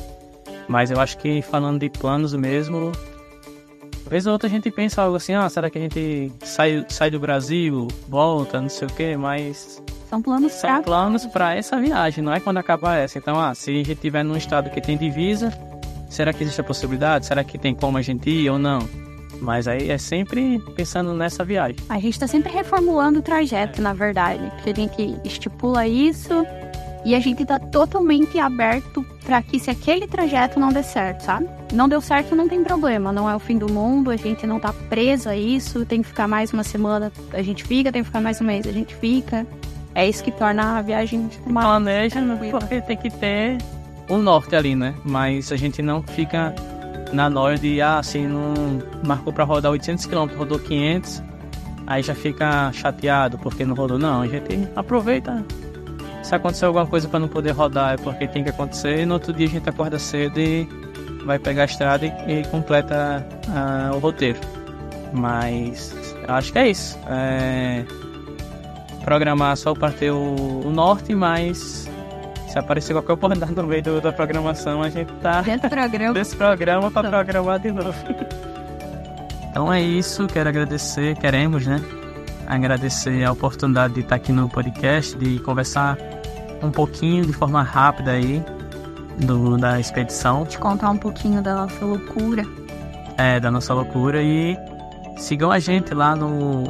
Mas 0.66 0.90
eu 0.90 0.98
acho 0.98 1.18
que 1.18 1.40
falando 1.42 1.78
de 1.78 1.88
planos 1.88 2.34
mesmo, 2.34 2.90
vez 4.10 4.26
ou 4.26 4.32
outra 4.32 4.48
a 4.48 4.50
gente 4.50 4.70
pensa 4.70 5.02
algo 5.02 5.16
assim, 5.16 5.34
ah, 5.34 5.48
será 5.48 5.70
que 5.70 5.78
a 5.78 5.80
gente 5.80 6.32
sai, 6.42 6.84
sai 6.88 7.10
do 7.10 7.20
Brasil, 7.20 7.86
volta, 8.08 8.60
não 8.60 8.68
sei 8.68 8.88
o 8.88 8.90
quê, 8.90 9.16
mas 9.16 9.80
São 10.08 10.20
planos 10.20 10.52
são 10.52 10.68
pra... 10.68 10.82
planos 10.82 11.26
para 11.26 11.54
essa 11.54 11.80
viagem, 11.80 12.22
não 12.22 12.32
é 12.32 12.40
quando 12.40 12.58
acabar 12.58 12.96
essa. 12.96 13.18
Então, 13.18 13.40
ah, 13.40 13.54
se 13.54 13.70
a 13.70 13.74
gente 13.74 13.92
estiver 13.92 14.24
num 14.24 14.36
estado 14.36 14.68
que 14.68 14.80
tem 14.80 14.96
divisa, 14.98 15.52
será 16.08 16.32
que 16.32 16.42
existe 16.42 16.60
a 16.60 16.64
possibilidade? 16.64 17.26
Será 17.26 17.44
que 17.44 17.56
tem 17.56 17.72
como 17.72 17.96
a 17.96 18.02
gente 18.02 18.28
ir 18.28 18.50
ou 18.50 18.58
não? 18.58 18.80
Mas 19.40 19.66
aí 19.66 19.90
é 19.90 19.96
sempre 19.96 20.58
pensando 20.76 21.14
nessa 21.14 21.44
viagem. 21.44 21.76
A 21.88 21.98
gente 21.98 22.18
tá 22.18 22.26
sempre 22.26 22.52
reformulando 22.52 23.20
o 23.20 23.22
trajeto, 23.22 23.80
na 23.80 23.94
verdade. 23.94 24.50
Porque 24.56 24.70
a 24.70 24.74
gente 24.74 25.18
estipula 25.24 25.86
isso 25.86 26.44
e 27.04 27.14
a 27.14 27.20
gente 27.20 27.44
tá 27.44 27.58
totalmente 27.58 28.38
aberto 28.38 29.04
pra 29.24 29.42
que 29.42 29.58
se 29.58 29.70
aquele 29.70 30.06
trajeto 30.06 30.60
não 30.60 30.70
der 30.70 30.84
certo, 30.84 31.22
sabe? 31.22 31.48
Não 31.72 31.88
deu 31.88 32.00
certo, 32.00 32.34
não 32.34 32.48
tem 32.48 32.62
problema. 32.62 33.12
Não 33.12 33.28
é 33.28 33.34
o 33.34 33.38
fim 33.38 33.56
do 33.56 33.72
mundo, 33.72 34.10
a 34.10 34.16
gente 34.16 34.46
não 34.46 34.60
tá 34.60 34.72
preso 34.88 35.28
a 35.28 35.36
isso. 35.36 35.86
Tem 35.86 36.02
que 36.02 36.08
ficar 36.08 36.28
mais 36.28 36.52
uma 36.52 36.62
semana, 36.62 37.10
a 37.32 37.42
gente 37.42 37.64
fica. 37.64 37.90
Tem 37.92 38.02
que 38.02 38.06
ficar 38.06 38.20
mais 38.20 38.40
um 38.40 38.44
mês, 38.44 38.66
a 38.66 38.72
gente 38.72 38.94
fica. 38.94 39.46
É 39.94 40.08
isso 40.08 40.22
que 40.22 40.30
torna 40.30 40.78
a 40.78 40.82
viagem 40.82 41.28
uma 41.46 41.62
Planeja, 41.62 42.20
porque 42.50 42.80
tem 42.80 42.96
que 42.96 43.10
ter 43.10 43.58
o 44.08 44.18
norte 44.18 44.54
ali, 44.54 44.74
né? 44.74 44.94
Mas 45.04 45.50
a 45.50 45.56
gente 45.56 45.82
não 45.82 46.02
fica 46.02 46.54
na 47.12 47.28
noia 47.28 47.58
de, 47.58 47.80
ah, 47.80 47.98
assim, 47.98 48.26
não 48.26 48.54
marcou 49.04 49.32
pra 49.32 49.44
rodar 49.44 49.72
800 49.72 50.06
km, 50.06 50.26
rodou 50.36 50.58
500, 50.58 51.22
aí 51.86 52.02
já 52.02 52.14
fica 52.14 52.70
chateado 52.72 53.38
porque 53.38 53.64
não 53.64 53.74
rodou. 53.74 53.98
Não, 53.98 54.22
a 54.22 54.26
gente 54.26 54.68
aproveita. 54.76 55.44
Se 56.22 56.34
acontecer 56.34 56.64
alguma 56.66 56.86
coisa 56.86 57.08
pra 57.08 57.18
não 57.18 57.28
poder 57.28 57.50
rodar 57.52 57.94
é 57.94 57.96
porque 57.96 58.26
tem 58.28 58.44
que 58.44 58.50
acontecer, 58.50 59.00
e 59.00 59.06
no 59.06 59.14
outro 59.14 59.32
dia 59.32 59.46
a 59.46 59.50
gente 59.50 59.68
acorda 59.68 59.98
cedo 59.98 60.38
e 60.38 60.68
vai 61.24 61.38
pegar 61.38 61.62
a 61.62 61.64
estrada 61.64 62.06
e, 62.06 62.40
e 62.40 62.44
completa 62.48 63.26
o 63.94 63.98
roteiro. 63.98 64.38
Mas 65.12 66.14
eu 66.28 66.34
acho 66.34 66.52
que 66.52 66.58
é 66.58 66.68
isso. 66.68 66.98
É, 67.08 67.84
programar 69.04 69.56
só 69.56 69.74
para 69.74 69.90
ter 69.90 70.10
o, 70.12 70.62
o 70.64 70.70
norte, 70.70 71.14
mas 71.14 71.88
se 72.48 72.58
aparecer 72.58 72.92
qualquer 72.92 73.12
oportunidade 73.14 73.52
no 73.54 73.62
meio 73.64 73.82
do- 73.82 74.00
da 74.00 74.12
programação, 74.12 74.82
a 74.82 74.90
gente 74.90 75.10
tá 75.14 75.40
dentro 75.42 75.68
do 75.68 75.72
programa. 75.76 76.14
desse 76.14 76.36
programa 76.36 76.90
para 76.90 77.08
programar 77.08 77.58
de 77.58 77.72
novo. 77.72 77.94
Então 79.50 79.72
é 79.72 79.82
isso, 79.82 80.28
quero 80.28 80.48
agradecer, 80.48 81.16
queremos, 81.16 81.66
né? 81.66 81.80
Agradecer 82.54 83.24
a 83.24 83.32
oportunidade 83.32 83.94
de 83.94 84.00
estar 84.00 84.16
aqui 84.16 84.32
no 84.32 84.48
podcast, 84.48 85.16
de 85.16 85.38
conversar 85.38 85.96
um 86.62 86.70
pouquinho 86.70 87.24
de 87.24 87.32
forma 87.32 87.62
rápida 87.62 88.10
aí 88.10 88.44
do, 89.18 89.56
da 89.56 89.78
expedição, 89.78 90.44
Te 90.44 90.58
contar 90.58 90.90
um 90.90 90.96
pouquinho 90.96 91.40
da 91.42 91.54
nossa 91.54 91.84
loucura. 91.84 92.44
é, 93.16 93.38
da 93.38 93.50
nossa 93.50 93.72
loucura 93.72 94.20
e 94.22 94.56
sigam 95.16 95.50
a 95.52 95.58
gente 95.58 95.94
lá 95.94 96.16
no 96.16 96.64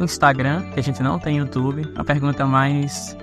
Instagram, 0.00 0.62
que 0.72 0.80
a 0.80 0.82
gente 0.82 1.02
não 1.02 1.18
tem 1.18 1.36
YouTube. 1.38 1.86
A 1.96 2.02
pergunta 2.02 2.46
mais 2.46 3.14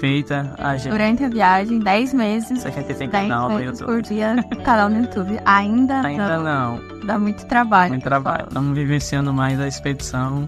feita 0.00 0.52
a 0.58 0.76
gente. 0.76 0.90
Durante 0.90 1.24
a 1.24 1.28
viagem, 1.28 1.78
10 1.78 2.12
meses. 2.14 2.60
Se 2.62 2.68
a 2.68 2.70
gente 2.70 2.86
tem 2.92 3.08
10 3.08 3.10
canal 3.28 3.48
no 3.50 3.62
YouTube. 3.62 3.86
por 3.86 4.02
dia, 4.02 4.34
canal 4.64 4.88
no 4.88 4.98
YouTube. 5.02 5.38
Ainda, 5.44 6.00
Ainda 6.00 6.38
não. 6.38 6.76
não. 6.78 7.06
Dá 7.06 7.18
muito 7.18 7.46
trabalho. 7.46 7.92
Muito 7.92 8.02
trabalho. 8.04 8.46
Estamos 8.48 8.74
vivenciando 8.76 9.32
mais 9.32 9.60
a 9.60 9.68
expedição. 9.68 10.46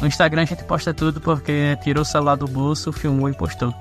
No 0.00 0.06
Instagram 0.06 0.42
a 0.42 0.44
gente 0.44 0.62
posta 0.64 0.92
tudo 0.92 1.20
porque 1.20 1.76
tirou 1.82 2.02
o 2.02 2.04
celular 2.04 2.36
do 2.36 2.46
bolso, 2.46 2.92
filmou 2.92 3.28
e 3.30 3.34
postou. 3.34 3.72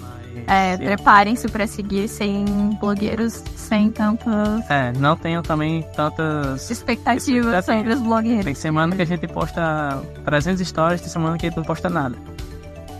Mas, 0.00 0.44
É, 0.46 0.76
preparem-se 0.76 1.48
pra 1.48 1.66
seguir 1.66 2.06
sem 2.08 2.44
blogueiros, 2.80 3.42
sem 3.56 3.90
tantas 3.90 4.68
é, 4.70 4.92
não 4.92 5.16
tenho 5.16 5.42
também 5.42 5.84
tantas. 5.96 6.70
expectativas 6.70 7.52
Expectativas. 7.52 7.64
sobre 7.64 7.92
os 7.94 8.00
blogueiros. 8.00 8.44
Tem 8.44 8.54
semana 8.54 8.94
que 8.94 9.02
a 9.02 9.06
gente 9.06 9.26
posta 9.26 10.00
300 10.24 10.60
histórias, 10.60 11.00
tem 11.00 11.10
semana 11.10 11.36
que 11.36 11.46
a 11.46 11.48
gente 11.48 11.56
não 11.58 11.64
posta 11.64 11.88
nada. 11.90 12.16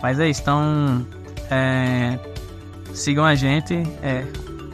Mas 0.02 0.18
é 0.18 0.28
isso, 0.28 0.40
então. 0.42 1.06
é, 1.50 2.18
sigam 2.92 3.24
a 3.24 3.34
gente, 3.36 3.74
é 4.02 4.24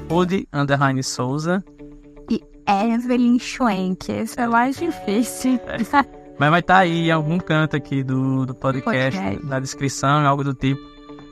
Rude 0.08 0.48
Underline 0.52 1.02
Souza. 1.02 1.62
E 2.30 2.42
Evelyn 2.66 3.38
Schwenk, 3.38 4.10
esse 4.10 4.40
é 4.40 4.46
mais 4.46 4.76
difícil. 4.78 5.60
Mas 6.38 6.50
vai 6.50 6.60
estar 6.60 6.78
aí 6.78 7.08
em 7.08 7.10
algum 7.10 7.38
canto 7.38 7.76
aqui 7.76 8.02
do, 8.02 8.44
do 8.46 8.54
podcast, 8.54 9.18
Podcast. 9.18 9.46
na 9.46 9.58
descrição, 9.58 10.26
algo 10.26 10.44
do 10.44 10.52
tipo, 10.54 10.80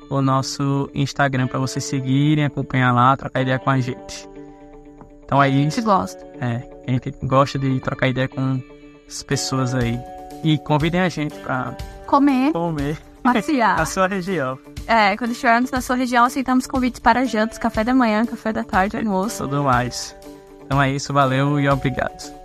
o 0.09 0.21
nosso 0.23 0.89
Instagram 0.95 1.47
para 1.47 1.59
vocês 1.59 1.85
seguirem, 1.85 2.45
acompanhar 2.45 2.93
lá, 2.93 3.17
trocar 3.17 3.43
ideia 3.43 3.59
com 3.59 3.71
a 3.71 3.79
gente. 3.81 4.29
Então 5.25 5.43
é 5.43 5.49
A 5.49 5.51
gente 5.51 5.73
isso. 5.73 5.83
gosta. 5.83 6.25
É, 6.41 6.63
a 6.87 6.91
gente 6.91 7.11
gosta 7.23 7.59
de 7.59 7.81
trocar 7.81 8.09
ideia 8.09 8.29
com 8.29 8.61
as 9.07 9.23
pessoas 9.23 9.75
aí. 9.75 9.99
E 10.43 10.59
convidem 10.59 11.01
a 11.01 11.09
gente 11.09 11.35
para 11.41 11.77
Comer, 12.07 12.53
comer 12.53 12.99
passear. 13.23 13.81
a 13.81 13.87
sua 13.87 14.07
região. 14.07 14.59
É, 14.87 15.17
quando 15.17 15.31
estivermos 15.31 15.71
na 15.71 15.81
sua 15.81 15.97
região, 15.97 16.25
aceitamos 16.27 16.67
convites 16.67 17.01
para 17.01 17.25
jantas, 17.25 17.57
café 17.57 17.83
da 17.83 17.95
manhã, 17.95 18.27
café 18.27 18.53
da 18.53 18.63
tarde, 18.63 18.97
almoço. 18.99 19.45
Tudo 19.45 19.65
mais. 19.65 20.15
Então 20.65 20.81
é 20.83 20.91
isso, 20.91 21.13
valeu 21.13 21.59
e 21.59 21.69
obrigado. 21.69 22.44